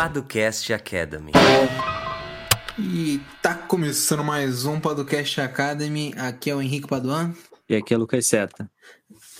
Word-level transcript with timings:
Paducast 0.00 0.72
Academy. 0.72 1.30
E 2.78 3.20
tá 3.42 3.54
começando 3.54 4.24
mais 4.24 4.64
um 4.64 4.80
Podcast 4.80 5.38
Academy. 5.42 6.14
Aqui 6.16 6.48
é 6.48 6.54
o 6.54 6.62
Henrique 6.62 6.88
Paduan. 6.88 7.34
E 7.68 7.76
aqui 7.76 7.92
é 7.92 7.98
o 7.98 8.00
Lucas 8.00 8.26
Seta. 8.26 8.70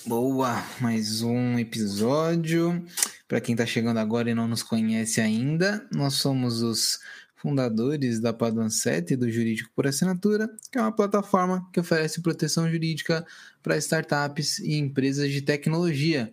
Boa, 0.04 0.62
mais 0.78 1.22
um 1.22 1.58
episódio. 1.58 2.84
Para 3.26 3.40
quem 3.40 3.56
tá 3.56 3.64
chegando 3.64 3.96
agora 3.96 4.28
e 4.28 4.34
não 4.34 4.46
nos 4.46 4.62
conhece 4.62 5.18
ainda, 5.18 5.88
nós 5.90 6.16
somos 6.16 6.60
os 6.60 7.00
fundadores 7.36 8.20
da 8.20 8.34
Paduan 8.34 8.68
7 8.68 9.14
e 9.14 9.16
do 9.16 9.30
Jurídico 9.30 9.70
por 9.74 9.86
Assinatura, 9.86 10.46
que 10.70 10.76
é 10.76 10.82
uma 10.82 10.94
plataforma 10.94 11.66
que 11.72 11.80
oferece 11.80 12.20
proteção 12.20 12.70
jurídica 12.70 13.26
para 13.62 13.78
startups 13.78 14.58
e 14.58 14.76
empresas 14.76 15.30
de 15.30 15.40
tecnologia. 15.40 16.30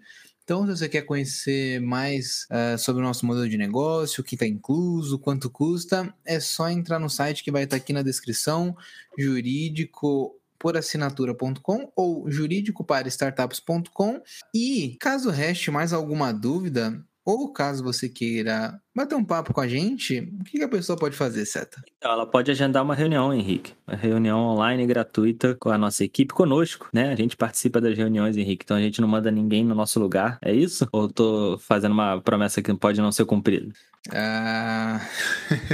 Então, 0.47 0.65
se 0.65 0.77
você 0.77 0.87
quer 0.87 1.01
conhecer 1.01 1.81
mais 1.81 2.47
uh, 2.49 2.77
sobre 2.77 3.03
o 3.03 3.05
nosso 3.05 3.25
modelo 3.25 3.49
de 3.49 3.57
negócio, 3.57 4.21
o 4.21 4.23
que 4.23 4.35
está 4.35 4.47
incluso, 4.47 5.19
quanto 5.19 5.49
custa, 5.49 6.15
é 6.23 6.39
só 6.39 6.69
entrar 6.69 6.99
no 6.99 7.09
site 7.09 7.43
que 7.43 7.51
vai 7.51 7.65
estar 7.65 7.75
tá 7.75 7.83
aqui 7.83 7.91
na 7.91 8.01
descrição, 8.01 8.73
jurídico 9.19 10.39
assinatura.com 10.73 11.91
ou 11.97 12.31
jurídico 12.31 12.81
para 12.85 13.09
startups.com 13.09 14.21
e 14.55 14.95
caso 15.01 15.29
reste 15.29 15.69
mais 15.69 15.91
alguma 15.91 16.31
dúvida 16.31 16.97
ou 17.27 17.51
caso 17.51 17.83
você 17.83 18.07
queira 18.07 18.79
bater 18.95 19.15
um 19.15 19.23
papo 19.23 19.53
com 19.53 19.59
a 19.59 19.67
gente, 19.67 20.21
o 20.39 20.45
que 20.45 20.63
a 20.63 20.67
pessoa 20.69 20.97
pode 20.97 21.13
fazer, 21.13 21.45
Seta? 21.45 21.83
Então, 21.97 22.09
ela 22.09 22.25
pode 22.25 22.49
agendar 22.49 22.81
uma 22.81 22.95
reunião, 22.95 23.33
Henrique. 23.33 23.73
Uma 23.85 23.97
reunião 23.97 24.39
online 24.39 24.87
gratuita 24.87 25.53
com 25.59 25.69
a 25.69 25.77
nossa 25.77 26.05
equipe 26.05 26.33
conosco, 26.33 26.87
né? 26.93 27.11
A 27.11 27.15
gente 27.17 27.35
participa 27.35 27.81
das 27.81 27.97
reuniões, 27.97 28.37
Henrique, 28.37 28.63
então 28.63 28.77
a 28.77 28.79
gente 28.79 29.01
não 29.01 29.09
manda 29.09 29.29
ninguém 29.29 29.65
no 29.65 29.75
nosso 29.75 29.99
lugar. 29.99 30.39
É 30.41 30.53
isso? 30.53 30.87
Ou 30.89 31.09
tô 31.09 31.57
fazendo 31.59 31.91
uma 31.91 32.21
promessa 32.21 32.61
que 32.61 32.73
pode 32.73 33.01
não 33.01 33.11
ser 33.11 33.25
cumprida? 33.25 33.73
Ah... 34.13 35.01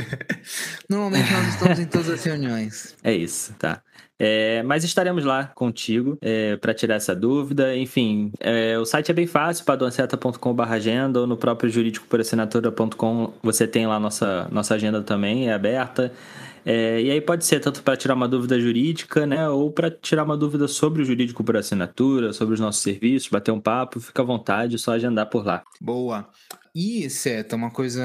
Normalmente 0.89 1.31
nós 1.31 1.47
estamos 1.50 1.80
em 1.80 1.85
todas 1.85 2.09
as 2.09 2.23
reuniões. 2.23 2.95
É 3.03 3.13
isso, 3.13 3.53
tá. 3.59 3.83
É, 4.25 4.63
mas 4.63 4.85
estaremos 4.85 5.25
lá 5.25 5.52
contigo 5.53 6.17
é, 6.21 6.55
para 6.55 6.73
tirar 6.73 6.95
essa 6.95 7.13
dúvida. 7.13 7.75
Enfim, 7.75 8.31
é, 8.39 8.79
o 8.79 8.85
site 8.85 9.11
é 9.11 9.13
bem 9.13 9.27
fácil, 9.27 9.66
padoanceta.com.br 9.66 10.61
agenda 10.63 11.19
ou 11.19 11.27
no 11.27 11.35
próprio 11.35 11.69
jurídicoporassinatura.com 11.69 13.33
você 13.44 13.67
tem 13.67 13.85
lá 13.85 13.99
nossa, 13.99 14.47
nossa 14.49 14.75
agenda 14.75 15.01
também, 15.01 15.49
é 15.49 15.53
aberta. 15.53 16.09
É, 16.66 17.02
e 17.02 17.11
aí 17.11 17.22
pode 17.22 17.45
ser 17.45 17.59
tanto 17.59 17.83
para 17.83 17.97
tirar 17.97 18.14
uma 18.14 18.28
dúvida 18.28 18.59
jurídica, 18.59 19.25
né, 19.25 19.47
ou 19.50 19.72
para 19.72 19.92
tirar 19.92 20.23
uma 20.23 20.38
dúvida 20.38 20.67
sobre 20.67 21.02
o 21.02 21.06
jurídico 21.06 21.44
por 21.44 21.58
assinatura, 21.58 22.33
sobre 22.33 22.53
os 22.53 22.59
nossos 22.59 22.81
serviços, 22.81 23.30
bater 23.30 23.52
um 23.52 23.59
papo, 23.59 24.00
fica 24.00 24.22
à 24.22 24.25
vontade, 24.25 24.75
é 24.75 24.78
só 24.78 24.94
agendar 24.94 25.30
por 25.30 25.45
lá. 25.45 25.64
Boa. 25.80 26.30
E, 26.75 27.08
Seta, 27.08 27.56
uma 27.56 27.69
coisa 27.69 28.03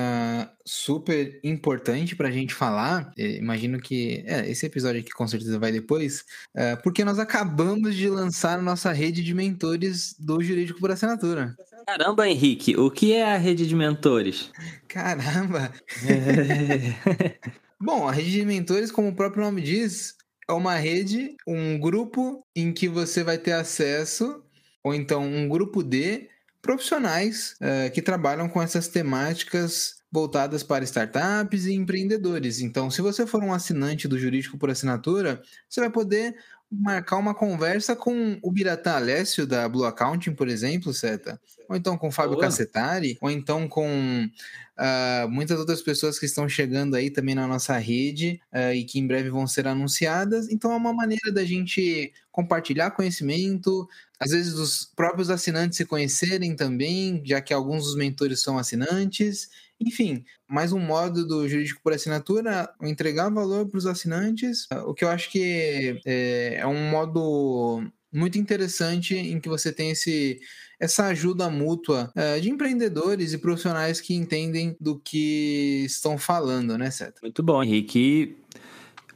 super 0.63 1.41
importante 1.43 2.15
para 2.15 2.29
a 2.29 2.31
gente 2.31 2.53
falar, 2.53 3.11
é, 3.17 3.39
imagino 3.39 3.81
que 3.81 4.23
é, 4.27 4.51
esse 4.51 4.67
episódio 4.67 5.01
aqui 5.01 5.11
com 5.11 5.27
certeza 5.27 5.59
vai 5.59 5.73
depois, 5.73 6.23
é, 6.55 6.77
porque 6.77 7.03
nós 7.03 7.19
acabamos 7.19 7.95
de 7.95 8.11
lançar 8.11 8.59
a 8.59 8.63
nossa 8.63 8.93
rede 8.93 9.25
de 9.25 9.33
mentores 9.33 10.15
do 10.19 10.43
Jurídico 10.43 10.81
por 10.81 10.91
Assinatura. 10.91 11.57
Caramba, 11.87 12.29
Henrique, 12.29 12.77
o 12.77 12.91
que 12.91 13.15
é 13.15 13.33
a 13.33 13.39
rede 13.39 13.67
de 13.67 13.75
mentores? 13.75 14.51
Caramba! 14.87 15.73
É... 16.07 17.39
Bom, 17.81 18.09
a 18.09 18.13
rede 18.13 18.33
de 18.33 18.45
mentores, 18.45 18.91
como 18.91 19.09
o 19.09 19.15
próprio 19.15 19.45
nome 19.45 19.63
diz, 19.63 20.17
é 20.49 20.53
uma 20.53 20.75
rede, 20.75 21.37
um 21.47 21.79
grupo 21.79 22.45
em 22.55 22.73
que 22.73 22.89
você 22.89 23.23
vai 23.23 23.39
ter 23.39 23.53
acesso, 23.53 24.43
ou 24.83 24.93
então 24.93 25.25
um 25.25 25.49
grupo 25.49 25.83
de 25.83 26.29
profissionais 26.61 27.55
uh, 27.61 27.91
que 27.93 28.03
trabalham 28.03 28.49
com 28.49 28.61
essas 28.61 28.89
temáticas 28.89 30.03
voltadas 30.11 30.63
para 30.65 30.83
startups 30.85 31.67
e 31.67 31.75
empreendedores. 31.75 32.61
Então, 32.61 32.91
se 32.91 33.01
você 33.01 33.27
for 33.27 33.45
um 33.45 33.53
assinante 33.53 34.09
do 34.09 34.19
Jurídico 34.19 34.59
por 34.59 34.71
Assinatura, 34.71 35.41
você 35.69 35.81
vai 35.81 35.91
poder 35.91 36.35
marcar 36.71 37.17
uma 37.17 37.35
conversa 37.35 37.97
com 37.97 38.39
o 38.43 38.53
Biratã 38.53 38.93
Alessio 38.93 39.47
da 39.47 39.69
Blue 39.69 39.85
Accounting, 39.85 40.35
por 40.35 40.49
exemplo, 40.49 40.93
Seta, 40.93 41.41
ou 41.69 41.77
então 41.77 41.97
com 41.97 42.09
o 42.09 42.13
Fábio 42.13 42.33
Boa. 42.33 42.43
Cassetari, 42.43 43.17
ou 43.21 43.31
então 43.31 43.67
com 43.67 44.29
uh, 44.79 45.29
muitas 45.29 45.59
outras 45.59 45.81
pessoas 45.81 46.19
que 46.19 46.27
estão 46.27 46.49
chegando 46.49 46.95
aí 46.95 47.11
também 47.11 47.35
na 47.35 47.47
nossa 47.47 47.77
rede 47.79 48.41
uh, 48.53 48.73
e 48.73 48.85
que 48.85 48.99
em 48.99 49.07
breve 49.07 49.31
vão 49.31 49.47
ser 49.47 49.67
anunciadas. 49.67 50.51
Então 50.51 50.71
é 50.73 50.77
uma 50.77 50.93
maneira 50.93 51.33
da 51.33 51.45
gente 51.45 52.13
compartilhar 52.31 52.91
conhecimento, 52.91 53.89
às 54.21 54.31
vezes 54.31 54.55
os 54.55 54.85
próprios 54.85 55.31
assinantes 55.31 55.79
se 55.79 55.85
conhecerem 55.85 56.55
também, 56.55 57.23
já 57.25 57.41
que 57.41 57.55
alguns 57.55 57.85
dos 57.85 57.97
mentores 57.97 58.43
são 58.43 58.59
assinantes 58.59 59.49
enfim, 59.81 60.25
mais 60.49 60.73
um 60.73 60.79
modo 60.79 61.27
do 61.27 61.49
jurídico 61.49 61.81
por 61.83 61.93
assinatura, 61.93 62.69
entregar 62.83 63.31
valor 63.31 63.69
para 63.69 63.79
os 63.79 63.87
assinantes, 63.87 64.67
o 64.87 64.95
que 64.95 65.05
eu 65.05 65.09
acho 65.09 65.31
que 65.31 66.01
é, 66.05 66.57
é 66.57 66.67
um 66.67 66.91
modo 66.91 67.83
muito 68.13 68.39
interessante 68.39 69.15
em 69.15 69.39
que 69.39 69.49
você 69.49 69.73
tem 69.73 69.91
esse, 69.91 70.41
essa 70.81 71.07
ajuda 71.07 71.51
mútua 71.51 72.11
é, 72.17 72.41
de 72.41 72.51
empreendedores 72.51 73.33
e 73.33 73.39
profissionais 73.39 74.01
que 74.01 74.15
entendem 74.15 74.77
do 74.81 74.99
que 74.99 75.85
estão 75.85 76.17
falando, 76.17 76.77
né, 76.79 76.91
Seta? 76.91 77.21
Muito 77.23 77.43
bom, 77.43 77.63
Henrique. 77.63 78.37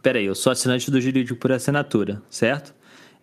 Peraí, 0.02 0.26
eu 0.26 0.34
sou 0.34 0.52
assinante 0.52 0.90
do 0.90 1.00
Jurídico 1.00 1.38
por 1.38 1.52
Assinatura, 1.52 2.22
certo? 2.28 2.74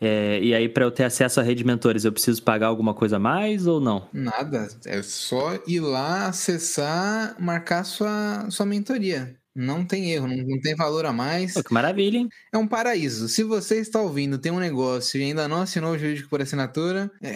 É, 0.01 0.39
e 0.41 0.53
aí, 0.53 0.69
para 0.69 0.85
eu 0.85 0.91
ter 0.91 1.03
acesso 1.03 1.39
à 1.39 1.43
rede 1.43 1.59
de 1.59 1.65
mentores, 1.65 2.05
eu 2.05 2.11
preciso 2.11 2.41
pagar 2.41 2.67
alguma 2.67 2.93
coisa 2.93 3.17
a 3.17 3.19
mais 3.19 3.67
ou 3.67 3.81
não? 3.81 4.07
Nada. 4.13 4.67
É 4.85 5.01
só 5.01 5.59
ir 5.67 5.81
lá, 5.81 6.27
acessar, 6.27 7.35
marcar 7.39 7.83
sua, 7.83 8.49
sua 8.49 8.65
mentoria. 8.65 9.35
Não 9.53 9.83
tem 9.83 10.11
erro, 10.11 10.27
não, 10.27 10.37
não 10.37 10.61
tem 10.61 10.75
valor 10.75 11.05
a 11.05 11.11
mais. 11.11 11.53
Pô, 11.53 11.63
que 11.63 11.73
maravilha, 11.73 12.17
hein? 12.17 12.29
É 12.53 12.57
um 12.57 12.67
paraíso. 12.67 13.27
Se 13.27 13.43
você 13.43 13.79
está 13.79 13.99
ouvindo, 13.99 14.37
tem 14.37 14.51
um 14.51 14.59
negócio 14.59 15.19
e 15.19 15.23
ainda 15.23 15.47
não 15.47 15.61
assinou 15.61 15.91
o 15.91 15.97
jurídico 15.97 16.29
por 16.29 16.41
assinatura, 16.41 17.11
é. 17.21 17.35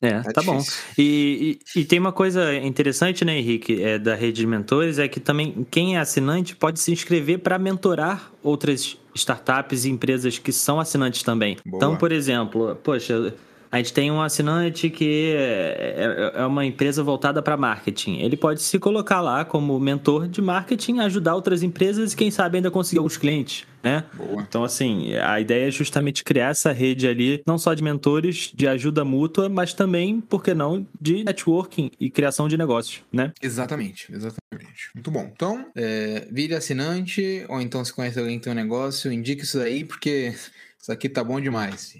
É, 0.00 0.20
tá, 0.20 0.32
tá 0.32 0.42
bom. 0.42 0.62
E, 0.96 1.58
e, 1.74 1.80
e, 1.80 1.84
tem 1.84 1.98
uma 1.98 2.12
coisa 2.12 2.54
interessante, 2.54 3.24
né, 3.24 3.38
Henrique, 3.38 3.82
é, 3.82 3.98
da 3.98 4.14
rede 4.14 4.40
de 4.40 4.46
mentores, 4.46 4.98
é 4.98 5.08
que 5.08 5.18
também 5.18 5.66
quem 5.70 5.96
é 5.96 6.00
assinante 6.00 6.54
pode 6.54 6.78
se 6.78 6.92
inscrever 6.92 7.40
para 7.40 7.58
mentorar 7.58 8.30
outras 8.42 8.96
startups 9.14 9.84
e 9.84 9.90
empresas 9.90 10.38
que 10.38 10.52
são 10.52 10.78
assinantes 10.78 11.22
também. 11.22 11.56
Boa. 11.66 11.76
Então, 11.76 11.96
por 11.96 12.12
exemplo, 12.12 12.76
poxa, 12.82 13.34
a 13.70 13.76
gente 13.78 13.92
tem 13.92 14.10
um 14.10 14.20
assinante 14.20 14.88
que 14.88 15.32
é, 15.36 16.32
é, 16.34 16.40
é 16.40 16.46
uma 16.46 16.64
empresa 16.64 17.02
voltada 17.02 17.42
para 17.42 17.56
marketing. 17.56 18.18
Ele 18.18 18.36
pode 18.36 18.62
se 18.62 18.78
colocar 18.78 19.20
lá 19.20 19.44
como 19.44 19.78
mentor 19.78 20.26
de 20.26 20.40
marketing, 20.40 21.00
ajudar 21.00 21.34
outras 21.34 21.62
empresas 21.62 22.12
e, 22.12 22.16
quem 22.16 22.30
sabe, 22.30 22.56
ainda 22.56 22.70
conseguir 22.70 22.98
alguns 22.98 23.16
clientes. 23.16 23.66
Né? 23.82 24.04
Boa. 24.14 24.42
Então, 24.42 24.64
assim, 24.64 25.14
a 25.14 25.40
ideia 25.40 25.68
é 25.68 25.70
justamente 25.70 26.24
criar 26.24 26.48
essa 26.48 26.72
rede 26.72 27.06
ali, 27.06 27.42
não 27.46 27.56
só 27.56 27.74
de 27.74 27.82
mentores, 27.82 28.50
de 28.52 28.66
ajuda 28.66 29.04
mútua, 29.04 29.48
mas 29.48 29.72
também, 29.72 30.20
por 30.20 30.42
que 30.42 30.52
não, 30.52 30.86
de 31.00 31.22
networking 31.22 31.90
e 32.00 32.10
criação 32.10 32.48
de 32.48 32.56
negócios, 32.56 33.02
né? 33.12 33.32
Exatamente, 33.40 34.12
exatamente. 34.12 34.90
Muito 34.94 35.10
bom. 35.10 35.30
Então, 35.32 35.70
é, 35.76 36.26
vire 36.30 36.54
assinante, 36.54 37.44
ou 37.48 37.60
então 37.60 37.84
se 37.84 37.92
conhece 37.92 38.18
alguém 38.18 38.38
que 38.38 38.44
tem 38.44 38.52
um 38.52 38.56
negócio, 38.56 39.12
indique 39.12 39.44
isso 39.44 39.60
aí, 39.60 39.84
porque 39.84 40.34
isso 40.80 40.90
aqui 40.90 41.08
tá 41.08 41.22
bom 41.22 41.40
demais. 41.40 41.96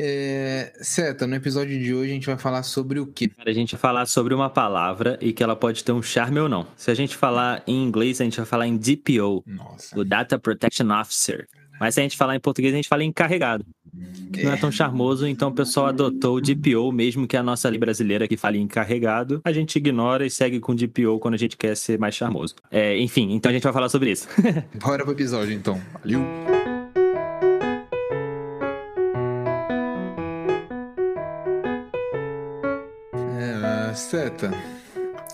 É, 0.00 0.72
Seta, 0.80 1.26
no 1.26 1.34
episódio 1.34 1.76
de 1.76 1.92
hoje 1.92 2.12
a 2.12 2.14
gente 2.14 2.26
vai 2.26 2.38
falar 2.38 2.62
sobre 2.62 3.00
o 3.00 3.06
quê? 3.06 3.28
A 3.44 3.50
gente 3.50 3.72
vai 3.72 3.80
falar 3.80 4.06
sobre 4.06 4.32
uma 4.32 4.48
palavra 4.48 5.18
e 5.20 5.32
que 5.32 5.42
ela 5.42 5.56
pode 5.56 5.82
ter 5.82 5.90
um 5.90 6.00
charme 6.00 6.38
ou 6.38 6.48
não. 6.48 6.68
Se 6.76 6.88
a 6.88 6.94
gente 6.94 7.16
falar 7.16 7.64
em 7.66 7.82
inglês, 7.82 8.20
a 8.20 8.24
gente 8.24 8.36
vai 8.36 8.46
falar 8.46 8.68
em 8.68 8.76
DPO, 8.76 9.42
Nossa. 9.44 9.98
o 9.98 10.04
Data 10.04 10.38
Protection 10.38 10.88
Officer. 10.92 11.48
Mas 11.80 11.94
se 11.94 12.00
a 12.00 12.02
gente 12.04 12.16
falar 12.16 12.36
em 12.36 12.40
português, 12.40 12.72
a 12.72 12.76
gente 12.76 12.88
fala 12.88 13.02
em 13.02 13.08
encarregado. 13.08 13.64
Que 14.32 14.40
é. 14.40 14.44
não 14.44 14.52
é 14.52 14.56
tão 14.56 14.70
charmoso, 14.70 15.26
então 15.26 15.48
o 15.48 15.52
pessoal 15.52 15.86
adotou 15.86 16.36
o 16.36 16.40
DPO, 16.40 16.92
mesmo 16.92 17.26
que 17.26 17.36
a 17.36 17.42
nossa 17.42 17.68
lei 17.68 17.78
brasileira 17.78 18.28
que 18.28 18.36
fale 18.36 18.58
encarregado, 18.58 19.40
a 19.44 19.52
gente 19.52 19.76
ignora 19.76 20.24
e 20.24 20.30
segue 20.30 20.60
com 20.60 20.74
DPO 20.74 21.18
quando 21.18 21.34
a 21.34 21.38
gente 21.38 21.56
quer 21.56 21.76
ser 21.76 21.98
mais 21.98 22.14
charmoso. 22.14 22.54
É, 22.70 22.96
enfim, 22.98 23.32
então 23.32 23.50
a 23.50 23.52
gente 23.52 23.62
vai 23.62 23.72
falar 23.72 23.88
sobre 23.88 24.12
isso. 24.12 24.28
Bora 24.80 25.02
pro 25.02 25.12
episódio 25.12 25.52
então. 25.52 25.80
Valeu! 26.00 26.57
Seta, 33.98 34.52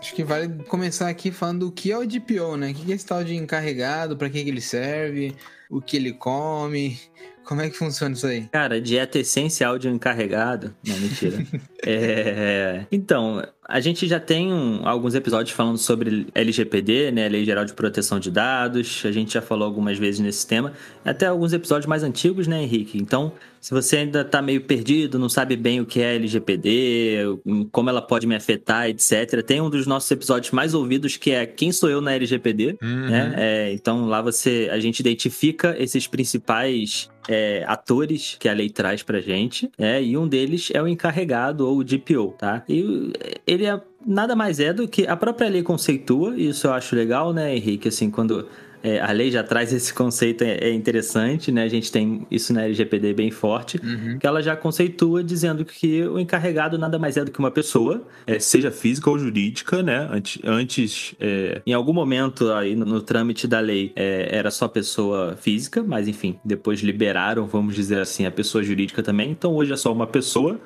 acho 0.00 0.14
que 0.14 0.24
vale 0.24 0.48
começar 0.64 1.08
aqui 1.08 1.30
falando 1.30 1.68
o 1.68 1.72
que 1.72 1.92
é 1.92 1.98
o 1.98 2.06
DPO, 2.06 2.56
né? 2.56 2.70
O 2.70 2.74
que 2.74 2.90
é 2.90 2.94
esse 2.94 3.04
tal 3.04 3.22
de 3.22 3.36
encarregado, 3.36 4.16
para 4.16 4.30
que, 4.30 4.38
ele 4.38 4.60
serve, 4.60 5.34
o 5.70 5.80
que 5.80 5.96
ele 5.96 6.12
come, 6.12 6.98
como 7.44 7.60
é 7.60 7.68
que 7.68 7.76
funciona 7.76 8.14
isso 8.14 8.26
aí? 8.26 8.48
Cara, 8.50 8.80
dieta 8.80 9.18
essencial 9.18 9.78
de 9.78 9.86
um 9.86 9.94
encarregado. 9.94 10.74
Não, 10.86 10.96
mentira. 10.96 11.44
é... 11.84 12.86
Então, 12.90 13.46
a 13.68 13.80
gente 13.80 14.08
já 14.08 14.18
tem 14.18 14.50
um, 14.50 14.86
alguns 14.88 15.14
episódios 15.14 15.54
falando 15.54 15.76
sobre 15.76 16.26
LGPD, 16.34 17.12
né? 17.12 17.28
Lei 17.28 17.44
Geral 17.44 17.66
de 17.66 17.74
Proteção 17.74 18.18
de 18.18 18.30
Dados. 18.30 19.02
A 19.04 19.12
gente 19.12 19.34
já 19.34 19.42
falou 19.42 19.66
algumas 19.66 19.98
vezes 19.98 20.20
nesse 20.20 20.46
tema. 20.46 20.72
Até 21.04 21.26
alguns 21.26 21.52
episódios 21.52 21.86
mais 21.86 22.02
antigos, 22.02 22.46
né, 22.46 22.62
Henrique? 22.62 22.96
Então, 22.96 23.32
Se 23.64 23.72
você 23.72 23.96
ainda 23.96 24.20
está 24.20 24.42
meio 24.42 24.60
perdido, 24.60 25.18
não 25.18 25.30
sabe 25.30 25.56
bem 25.56 25.80
o 25.80 25.86
que 25.86 25.98
é 25.98 26.16
LGPD, 26.16 27.38
como 27.72 27.88
ela 27.88 28.02
pode 28.02 28.26
me 28.26 28.36
afetar, 28.36 28.90
etc., 28.90 29.42
tem 29.42 29.58
um 29.58 29.70
dos 29.70 29.86
nossos 29.86 30.10
episódios 30.10 30.52
mais 30.52 30.74
ouvidos 30.74 31.16
que 31.16 31.30
é 31.30 31.46
Quem 31.46 31.72
Sou 31.72 31.88
Eu 31.88 32.02
na 32.02 32.12
LGPD. 32.12 32.76
Uhum. 32.82 33.08
Né? 33.08 33.34
É, 33.38 33.72
então 33.72 34.04
lá 34.04 34.20
você 34.20 34.68
a 34.70 34.78
gente 34.78 35.00
identifica 35.00 35.74
esses 35.78 36.06
principais 36.06 37.08
é, 37.26 37.64
atores 37.66 38.36
que 38.38 38.50
a 38.50 38.52
lei 38.52 38.68
traz 38.68 39.02
pra 39.02 39.18
gente, 39.18 39.70
é, 39.78 40.02
e 40.02 40.14
um 40.14 40.28
deles 40.28 40.68
é 40.74 40.82
o 40.82 40.86
encarregado 40.86 41.66
ou 41.66 41.78
o 41.78 41.82
DPO, 41.82 42.34
tá? 42.36 42.62
E 42.68 43.14
ele 43.46 43.64
é 43.64 43.80
nada 44.06 44.36
mais 44.36 44.60
é 44.60 44.74
do 44.74 44.86
que 44.86 45.06
a 45.06 45.16
própria 45.16 45.48
lei 45.48 45.62
conceitua, 45.62 46.34
e 46.36 46.50
isso 46.50 46.66
eu 46.66 46.74
acho 46.74 46.94
legal, 46.94 47.32
né, 47.32 47.56
Henrique? 47.56 47.88
Assim, 47.88 48.10
quando 48.10 48.46
é, 48.84 49.00
a 49.00 49.10
lei 49.12 49.30
já 49.30 49.42
traz 49.42 49.72
esse 49.72 49.94
conceito, 49.94 50.44
é, 50.44 50.58
é, 50.58 50.70
interessante, 50.70 51.50
né? 51.50 51.62
A 51.62 51.68
gente 51.68 51.90
tem 51.90 52.26
isso 52.30 52.52
na 52.52 52.64
LGPD 52.64 53.14
bem 53.14 53.30
forte, 53.30 53.80
uhum. 53.82 54.18
que 54.18 54.26
ela 54.26 54.42
já 54.42 54.54
conceitua 54.54 55.24
dizendo 55.24 55.64
que 55.64 56.06
o 56.06 56.18
encarregado 56.18 56.76
nada 56.76 56.98
mais 56.98 57.16
é 57.16 57.24
do 57.24 57.30
que 57.30 57.38
uma 57.38 57.50
pessoa, 57.50 58.06
é, 58.26 58.38
seja 58.38 58.70
física 58.70 59.08
ou 59.08 59.18
jurídica, 59.18 59.82
né? 59.82 60.06
Antes, 60.12 60.38
antes 60.44 61.14
é, 61.18 61.62
em 61.66 61.72
algum 61.72 61.94
momento 61.94 62.52
aí 62.52 62.76
no, 62.76 62.84
no 62.84 63.00
trâmite 63.00 63.48
da 63.48 63.58
lei 63.58 63.90
é, 63.96 64.28
era 64.30 64.50
só 64.50 64.68
pessoa 64.68 65.34
física, 65.34 65.82
mas 65.82 66.06
enfim, 66.06 66.38
depois 66.44 66.80
liberaram, 66.80 67.46
vamos 67.46 67.74
dizer 67.74 68.00
assim, 68.00 68.26
a 68.26 68.30
pessoa 68.30 68.62
jurídica 68.62 69.02
também. 69.02 69.30
Então 69.30 69.54
hoje 69.54 69.72
é 69.72 69.76
só 69.76 69.90
uma 69.90 70.06
pessoa 70.06 70.60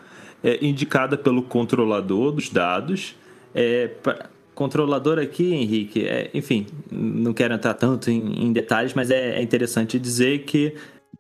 indicada 0.61 1.17
pelo 1.17 1.43
controlador 1.43 2.33
dos 2.33 2.49
dados. 2.49 3.15
É, 3.55 3.89
pra, 3.89 4.29
controlador 4.59 5.21
aqui, 5.21 5.55
Henrique, 5.55 6.05
é, 6.05 6.31
enfim, 6.35 6.67
não 6.91 7.33
quero 7.33 7.55
entrar 7.55 7.75
tanto 7.75 8.11
em, 8.11 8.47
em 8.47 8.53
detalhes, 8.53 8.93
mas 8.93 9.09
é, 9.09 9.39
é 9.39 9.41
interessante 9.41 10.01
dizer 10.01 10.41
que, 10.41 10.75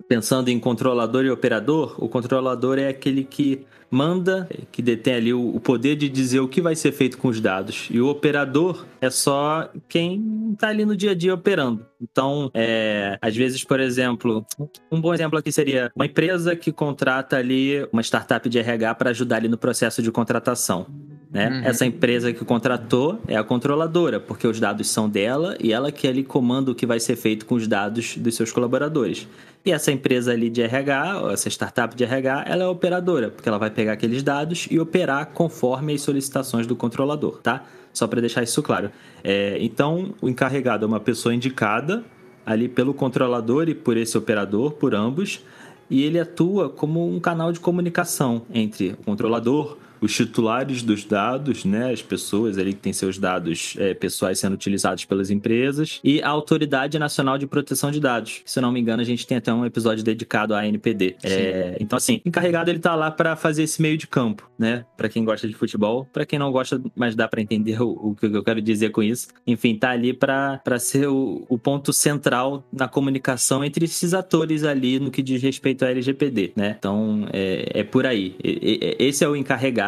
pensando 0.09 0.49
em 0.49 0.59
controlador 0.59 1.25
e 1.25 1.31
operador, 1.31 1.95
o 1.99 2.09
controlador 2.09 2.81
é 2.81 2.89
aquele 2.89 3.23
que 3.23 3.65
manda, 3.89 4.49
que 4.73 4.83
detém 4.83 5.15
ali 5.15 5.33
o 5.33 5.59
poder 5.61 5.95
de 5.95 6.09
dizer 6.09 6.41
o 6.41 6.49
que 6.49 6.61
vai 6.61 6.75
ser 6.75 6.91
feito 6.91 7.17
com 7.17 7.29
os 7.29 7.41
dados. 7.41 7.87
E 7.93 8.01
o 8.01 8.09
operador 8.09 8.85
é 9.01 9.09
só 9.09 9.71
quem 9.89 10.51
está 10.53 10.69
ali 10.69 10.85
no 10.85 10.97
dia 10.97 11.13
a 11.13 11.15
dia 11.15 11.33
operando. 11.33 11.87
Então, 12.01 12.51
é, 12.53 13.19
às 13.23 13.37
vezes, 13.37 13.63
por 13.63 13.79
exemplo, 13.79 14.45
um 14.91 15.01
bom 15.01 15.15
exemplo 15.15 15.39
aqui 15.39 15.53
seria 15.53 15.93
uma 15.95 16.07
empresa 16.07 16.57
que 16.57 16.73
contrata 16.73 17.37
ali 17.37 17.87
uma 17.93 18.03
startup 18.03 18.49
de 18.49 18.59
RH 18.59 18.97
para 18.97 19.11
ajudar 19.11 19.37
ali 19.37 19.49
no 19.49 19.57
processo 19.57 20.03
de 20.03 20.11
contratação. 20.11 20.87
Né? 21.31 21.49
Uhum. 21.49 21.63
Essa 21.65 21.85
empresa 21.85 22.33
que 22.33 22.45
contratou 22.45 23.21
é 23.29 23.37
a 23.37 23.45
controladora, 23.45 24.19
porque 24.19 24.47
os 24.47 24.59
dados 24.59 24.89
são 24.89 25.09
dela 25.09 25.57
e 25.61 25.73
ela 25.73 25.93
que 25.93 26.09
ali 26.09 26.25
comanda 26.25 26.71
o 26.71 26.75
que 26.75 26.87
vai 26.87 26.99
ser 26.99 27.17
feito 27.17 27.45
com 27.45 27.55
os 27.55 27.67
dados 27.67 28.17
dos 28.17 28.35
seus 28.35 28.51
colaboradores. 28.51 29.29
E 29.65 29.71
essa 29.71 29.93
empresa 29.93 30.33
ali 30.33 30.49
de 30.49 30.63
RH, 30.63 31.31
essa 31.31 31.49
startup 31.51 31.95
de 31.95 32.03
RH, 32.03 32.45
ela 32.47 32.65
é 32.65 32.67
operadora, 32.67 33.31
porque 33.31 33.49
ela 33.49 33.59
vai 33.59 33.71
pegar 33.71 33.93
aqueles 33.93 34.23
dados 34.23 34.67
e 34.71 34.81
operar 34.81 35.27
conforme 35.35 35.93
as 35.93 36.01
solicitações 36.01 36.67
do 36.67 36.75
controlador, 36.75 37.41
tá? 37.43 37.65
Só 37.93 38.07
para 38.07 38.21
deixar 38.21 38.43
isso 38.43 38.63
claro. 38.63 38.91
É, 39.23 39.59
então, 39.61 40.15
o 40.23 40.29
encarregado 40.29 40.85
é 40.85 40.89
uma 40.89 41.01
pessoa 41.01 41.35
indicada 41.35 42.05
ali 42.47 42.69
pelo 42.69 42.95
controlador 42.95 43.69
e 43.69 43.75
por 43.75 43.99
esse 43.99 44.17
operador, 44.17 44.73
por 44.73 44.95
ambos, 44.95 45.45
e 45.91 46.03
ele 46.03 46.19
atua 46.19 46.71
como 46.71 47.07
um 47.07 47.21
canal 47.21 47.53
de 47.53 47.61
comunicação 47.61 48.43
entre 48.55 48.93
o 48.93 49.05
controlador, 49.05 49.77
os 50.01 50.15
titulares 50.15 50.83
dos 50.83 51.05
dados, 51.05 51.65
né, 51.65 51.93
as 51.93 52.03
pessoas 52.03 52.59
ali 52.59 52.73
que 52.73 52.81
têm 52.81 52.93
seus 52.93 53.19
dados 53.19 53.75
é, 53.79 53.95
pessoais 53.95 54.39
sendo 54.39 54.55
utilizados 54.55 55.05
pelas 55.05 55.31
empresas, 55.31 56.01
e 56.03 56.23
a 56.23 56.29
Autoridade 56.29 56.99
Nacional 56.99 57.39
de 57.39 57.47
Proteção 57.47 57.91
de 57.91 58.01
Dados. 58.01 58.43
Se 58.45 58.61
não 58.61 58.73
me 58.73 58.81
engano, 58.81 59.03
a 59.03 59.05
gente 59.05 59.27
tem 59.27 59.39
até 59.39 59.53
um 59.53 59.65
episódio 59.65 60.05
dedicado 60.05 60.55
à 60.55 60.67
NPD. 60.67 61.17
É, 61.23 61.77
então, 61.81 61.97
assim, 61.97 62.21
encarregado 62.25 62.71
ele 62.71 62.79
tá 62.79 62.95
lá 62.95 63.11
para 63.11 63.37
fazer 63.37 63.63
esse 63.63 63.81
meio 63.81 63.97
de 63.97 64.07
campo, 64.07 64.49
né, 64.59 64.85
para 64.97 65.09
quem 65.09 65.25
gosta 65.25 65.47
de 65.47 65.55
futebol, 65.55 66.07
para 66.13 66.25
quem 66.25 66.39
não 66.39 66.51
gosta, 66.53 66.81
mas 66.95 67.15
dá 67.15 67.29
para 67.29 67.41
entender 67.41 67.81
o, 67.81 67.91
o, 67.91 68.15
que 68.15 68.27
eu 68.27 68.43
quero 68.43 68.61
dizer 68.61 68.91
com 68.91 69.03
isso. 69.03 69.29
Enfim, 69.47 69.77
tá 69.77 69.91
ali 69.91 70.13
para 70.13 70.79
ser 70.79 71.09
o, 71.09 71.45
o 71.49 71.59
ponto 71.59 71.93
central 71.93 72.65
na 72.73 72.89
comunicação 72.89 73.65
entre 73.65 73.85
esses 73.85 74.15
atores 74.15 74.65
ali 74.65 74.99
no 74.99 75.11
que 75.11 75.23
diz 75.23 75.43
respeito 75.43 75.85
à 75.85 75.91
LGPD, 75.91 76.53
né? 76.57 76.77
Então, 76.79 77.27
é, 77.33 77.81
é 77.81 77.85
por 77.85 78.07
aí. 78.07 78.37
Esse 78.43 79.25
é 79.25 79.29
o 79.29 79.37
encarregado 79.37 79.88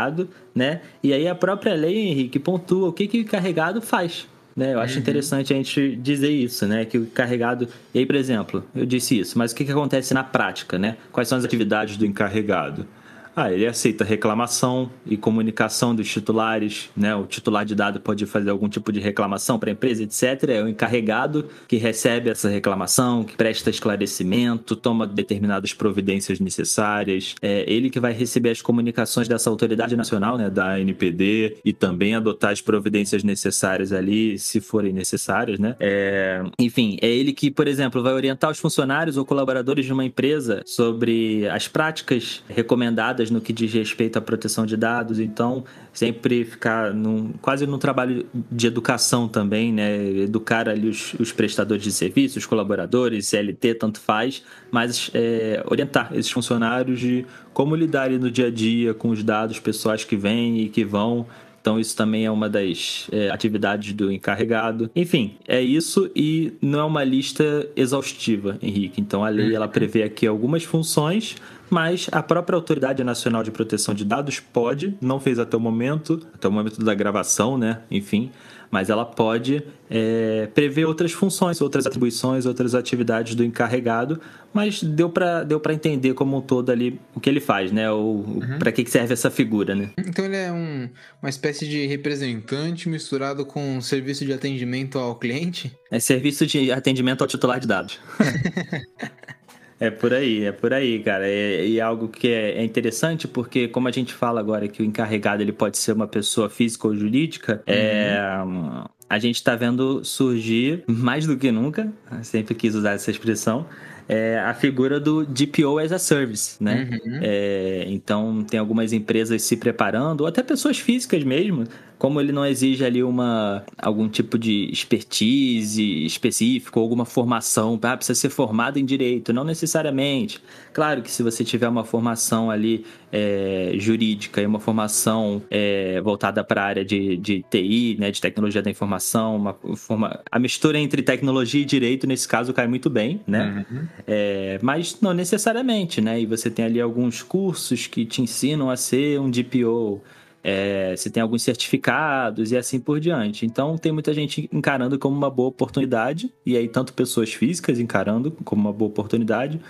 né? 0.54 0.80
E 1.02 1.12
aí 1.12 1.28
a 1.28 1.34
própria 1.34 1.74
lei, 1.74 2.08
Henrique, 2.08 2.38
pontua 2.38 2.88
o 2.88 2.92
que, 2.92 3.06
que 3.06 3.18
o 3.18 3.20
encarregado 3.20 3.80
faz. 3.80 4.26
Né? 4.56 4.74
Eu 4.74 4.80
acho 4.80 4.94
uhum. 4.94 5.00
interessante 5.00 5.52
a 5.52 5.56
gente 5.56 5.96
dizer 5.96 6.30
isso, 6.30 6.66
né? 6.66 6.84
Que 6.84 6.98
o 6.98 7.02
encarregado. 7.04 7.68
E 7.94 7.98
aí, 7.98 8.06
por 8.06 8.16
exemplo, 8.16 8.64
eu 8.74 8.84
disse 8.84 9.18
isso, 9.18 9.38
mas 9.38 9.52
o 9.52 9.54
que, 9.54 9.64
que 9.64 9.70
acontece 9.70 10.12
na 10.12 10.24
prática, 10.24 10.78
né? 10.78 10.96
Quais 11.12 11.28
são 11.28 11.38
as 11.38 11.44
atividades 11.44 11.96
do 11.96 12.04
encarregado? 12.04 12.86
Ah, 13.34 13.52
ele 13.52 13.66
aceita 13.66 14.04
reclamação 14.04 14.90
e 15.06 15.16
comunicação 15.16 15.94
dos 15.94 16.08
titulares, 16.08 16.90
né? 16.96 17.14
O 17.14 17.26
titular 17.26 17.64
de 17.64 17.74
dado 17.74 18.00
pode 18.00 18.26
fazer 18.26 18.50
algum 18.50 18.68
tipo 18.68 18.90
de 18.92 19.00
reclamação 19.00 19.58
para 19.58 19.70
a 19.70 19.72
empresa, 19.72 20.02
etc. 20.02 20.48
É 20.48 20.62
o 20.62 20.68
encarregado 20.68 21.48
que 21.68 21.76
recebe 21.76 22.30
essa 22.30 22.48
reclamação, 22.48 23.22
que 23.24 23.36
presta 23.36 23.70
esclarecimento, 23.70 24.74
toma 24.74 25.06
determinadas 25.06 25.72
providências 25.72 26.40
necessárias. 26.40 27.34
É 27.40 27.64
ele 27.70 27.88
que 27.88 28.00
vai 28.00 28.12
receber 28.12 28.50
as 28.50 28.60
comunicações 28.60 29.28
dessa 29.28 29.48
autoridade 29.48 29.96
nacional, 29.96 30.36
né, 30.36 30.50
da 30.50 30.72
ANPD, 30.72 31.58
e 31.64 31.72
também 31.72 32.14
adotar 32.14 32.50
as 32.50 32.60
providências 32.60 33.22
necessárias 33.22 33.92
ali, 33.92 34.38
se 34.38 34.60
forem 34.60 34.92
necessárias, 34.92 35.58
né? 35.58 35.76
É... 35.78 36.42
Enfim, 36.58 36.98
é 37.00 37.08
ele 37.08 37.32
que, 37.32 37.50
por 37.50 37.68
exemplo, 37.68 38.02
vai 38.02 38.12
orientar 38.12 38.50
os 38.50 38.58
funcionários 38.58 39.16
ou 39.16 39.24
colaboradores 39.24 39.86
de 39.86 39.92
uma 39.92 40.04
empresa 40.04 40.62
sobre 40.66 41.48
as 41.48 41.68
práticas 41.68 42.42
recomendadas 42.48 43.19
no 43.28 43.40
que 43.40 43.52
diz 43.52 43.72
respeito 43.72 44.16
à 44.16 44.20
proteção 44.20 44.64
de 44.64 44.76
dados, 44.76 45.18
então 45.18 45.64
sempre 45.92 46.44
ficar 46.44 46.94
num, 46.94 47.32
quase 47.42 47.66
num 47.66 47.78
trabalho 47.78 48.24
de 48.32 48.68
educação 48.68 49.26
também, 49.26 49.72
né? 49.72 49.96
Educar 50.20 50.68
ali 50.68 50.88
os, 50.88 51.14
os 51.14 51.32
prestadores 51.32 51.82
de 51.82 51.90
serviços, 51.90 52.36
os 52.36 52.46
colaboradores, 52.46 53.26
CLT, 53.26 53.74
tanto 53.74 53.98
faz, 53.98 54.44
mas 54.70 55.10
é, 55.12 55.62
orientar 55.68 56.10
esses 56.14 56.30
funcionários 56.30 57.00
de 57.00 57.26
como 57.52 57.74
lidar 57.74 58.04
ali 58.04 58.18
no 58.18 58.30
dia 58.30 58.46
a 58.46 58.50
dia 58.50 58.94
com 58.94 59.08
os 59.10 59.24
dados 59.24 59.58
pessoais 59.58 60.04
que 60.04 60.16
vêm 60.16 60.60
e 60.60 60.68
que 60.68 60.84
vão 60.84 61.26
então, 61.60 61.78
isso 61.78 61.94
também 61.94 62.24
é 62.24 62.30
uma 62.30 62.48
das 62.48 63.06
é, 63.12 63.28
atividades 63.30 63.92
do 63.92 64.10
encarregado. 64.10 64.90
Enfim, 64.96 65.36
é 65.46 65.60
isso 65.60 66.10
e 66.16 66.54
não 66.60 66.80
é 66.80 66.84
uma 66.84 67.04
lista 67.04 67.68
exaustiva, 67.76 68.58
Henrique. 68.62 69.00
Então, 69.00 69.22
a 69.22 69.28
lei 69.28 69.54
ela 69.54 69.68
prevê 69.68 70.02
aqui 70.02 70.26
algumas 70.26 70.64
funções, 70.64 71.36
mas 71.70 72.08
a 72.10 72.22
própria 72.22 72.56
Autoridade 72.56 73.02
Nacional 73.04 73.42
de 73.42 73.50
Proteção 73.50 73.94
de 73.94 74.04
Dados 74.04 74.40
pode, 74.40 74.96
não 75.00 75.20
fez 75.20 75.38
até 75.38 75.56
o 75.56 75.60
momento, 75.60 76.20
até 76.34 76.48
o 76.48 76.52
momento 76.52 76.82
da 76.84 76.94
gravação, 76.94 77.56
né? 77.56 77.80
Enfim, 77.90 78.30
mas 78.70 78.88
ela 78.88 79.04
pode 79.04 79.62
é, 79.90 80.48
prever 80.54 80.84
outras 80.84 81.12
funções, 81.12 81.60
outras 81.60 81.86
atribuições, 81.86 82.46
outras 82.46 82.74
atividades 82.74 83.34
do 83.34 83.44
encarregado, 83.44 84.20
mas 84.52 84.82
deu 84.82 85.10
para 85.10 85.42
deu 85.42 85.60
entender 85.70 86.14
como 86.14 86.36
um 86.36 86.40
todo 86.40 86.70
ali 86.70 87.00
o 87.14 87.20
que 87.20 87.28
ele 87.28 87.40
faz, 87.40 87.72
né? 87.72 87.90
uhum. 87.90 88.58
Para 88.58 88.70
que 88.70 88.88
serve 88.88 89.12
essa 89.12 89.30
figura, 89.30 89.74
né? 89.74 89.90
Então 89.98 90.24
ele 90.24 90.36
é 90.36 90.52
um, 90.52 90.88
uma 91.20 91.28
espécie 91.28 91.66
de 91.68 91.86
representante 91.86 92.88
misturado 92.88 93.44
com 93.44 93.80
serviço 93.80 94.24
de 94.24 94.32
atendimento 94.32 94.98
ao 94.98 95.16
cliente? 95.16 95.72
É 95.90 95.98
serviço 95.98 96.46
de 96.46 96.70
atendimento 96.70 97.22
ao 97.22 97.28
titular 97.28 97.58
de 97.58 97.66
dados. 97.66 97.98
É 99.80 99.90
por 99.90 100.12
aí, 100.12 100.44
é 100.44 100.52
por 100.52 100.74
aí, 100.74 100.98
cara. 101.02 101.26
E, 101.26 101.78
é 101.78 101.80
algo 101.80 102.06
que 102.06 102.28
é, 102.28 102.58
é, 102.58 102.64
interessante 102.64 103.26
porque, 103.26 103.66
como 103.66 103.88
a 103.88 103.90
gente 103.90 104.12
fala 104.12 104.38
agora 104.38 104.68
que 104.68 104.82
o 104.82 104.84
encarregado 104.84 105.42
ele 105.42 105.52
pode 105.52 105.78
ser 105.78 105.92
uma 105.92 106.06
pessoa 106.06 106.50
física 106.50 106.86
ou 106.86 106.94
jurídica, 106.94 107.62
é, 107.66 108.38
uhum. 108.44 108.82
é, 108.82 108.84
a 109.08 109.18
gente 109.18 109.36
está 109.36 109.56
vendo 109.56 110.04
surgir 110.04 110.84
mais 110.86 111.26
do 111.26 111.34
que 111.34 111.50
nunca, 111.50 111.90
sempre 112.22 112.54
quis 112.54 112.74
usar 112.74 112.92
essa 112.92 113.10
expressão, 113.10 113.66
é 114.06 114.38
a 114.40 114.52
figura 114.52 115.00
do 115.00 115.24
DPO 115.24 115.78
as 115.78 115.92
a 115.92 115.98
Service, 115.98 116.62
né? 116.62 116.88
Uhum. 116.90 117.18
É, 117.22 117.84
então, 117.86 118.44
tem 118.44 118.60
algumas 118.60 118.92
empresas 118.92 119.40
se 119.42 119.56
preparando, 119.56 120.22
ou 120.22 120.26
até 120.26 120.42
pessoas 120.42 120.78
físicas 120.78 121.24
mesmo, 121.24 121.64
como 122.00 122.18
ele 122.18 122.32
não 122.32 122.46
exige 122.46 122.82
ali 122.82 123.04
uma 123.04 123.62
algum 123.76 124.08
tipo 124.08 124.38
de 124.38 124.70
expertise 124.72 126.06
específico, 126.06 126.80
alguma 126.80 127.04
formação, 127.04 127.78
ah, 127.82 127.94
precisa 127.94 128.18
ser 128.18 128.30
formado 128.30 128.78
em 128.78 128.86
direito, 128.86 129.34
não 129.34 129.44
necessariamente. 129.44 130.40
Claro 130.72 131.02
que 131.02 131.10
se 131.10 131.22
você 131.22 131.44
tiver 131.44 131.68
uma 131.68 131.84
formação 131.84 132.50
ali 132.50 132.86
é, 133.12 133.72
jurídica 133.74 134.40
e 134.40 134.46
uma 134.46 134.58
formação 134.58 135.42
é, 135.50 136.00
voltada 136.00 136.42
para 136.42 136.62
a 136.62 136.64
área 136.64 136.84
de, 136.86 137.18
de 137.18 137.44
TI, 137.50 137.98
né, 138.00 138.10
de 138.10 138.18
tecnologia 138.18 138.62
da 138.62 138.70
informação, 138.70 139.36
uma 139.36 139.52
forma, 139.76 140.20
a 140.32 140.38
mistura 140.38 140.78
entre 140.78 141.02
tecnologia 141.02 141.60
e 141.60 141.66
direito 141.66 142.06
nesse 142.06 142.26
caso 142.26 142.54
cai 142.54 142.66
muito 142.66 142.88
bem, 142.88 143.20
né? 143.26 143.66
Uhum. 143.70 143.82
É, 144.06 144.58
mas 144.62 144.98
não 145.02 145.12
necessariamente, 145.12 146.00
né? 146.00 146.18
E 146.18 146.24
você 146.24 146.50
tem 146.50 146.64
ali 146.64 146.80
alguns 146.80 147.22
cursos 147.22 147.86
que 147.86 148.06
te 148.06 148.22
ensinam 148.22 148.70
a 148.70 148.76
ser 148.76 149.20
um 149.20 149.30
DPO 149.30 150.00
é, 150.42 150.94
você 150.96 151.10
tem 151.10 151.22
alguns 151.22 151.42
certificados 151.42 152.52
e 152.52 152.56
assim 152.56 152.80
por 152.80 152.98
diante. 152.98 153.44
Então, 153.44 153.76
tem 153.76 153.92
muita 153.92 154.12
gente 154.14 154.48
encarando 154.52 154.98
como 154.98 155.16
uma 155.16 155.30
boa 155.30 155.48
oportunidade, 155.48 156.32
e 156.44 156.56
aí, 156.56 156.68
tanto 156.68 156.92
pessoas 156.94 157.32
físicas 157.32 157.78
encarando 157.78 158.30
como 158.44 158.62
uma 158.62 158.72
boa 158.72 158.90
oportunidade, 158.90 159.60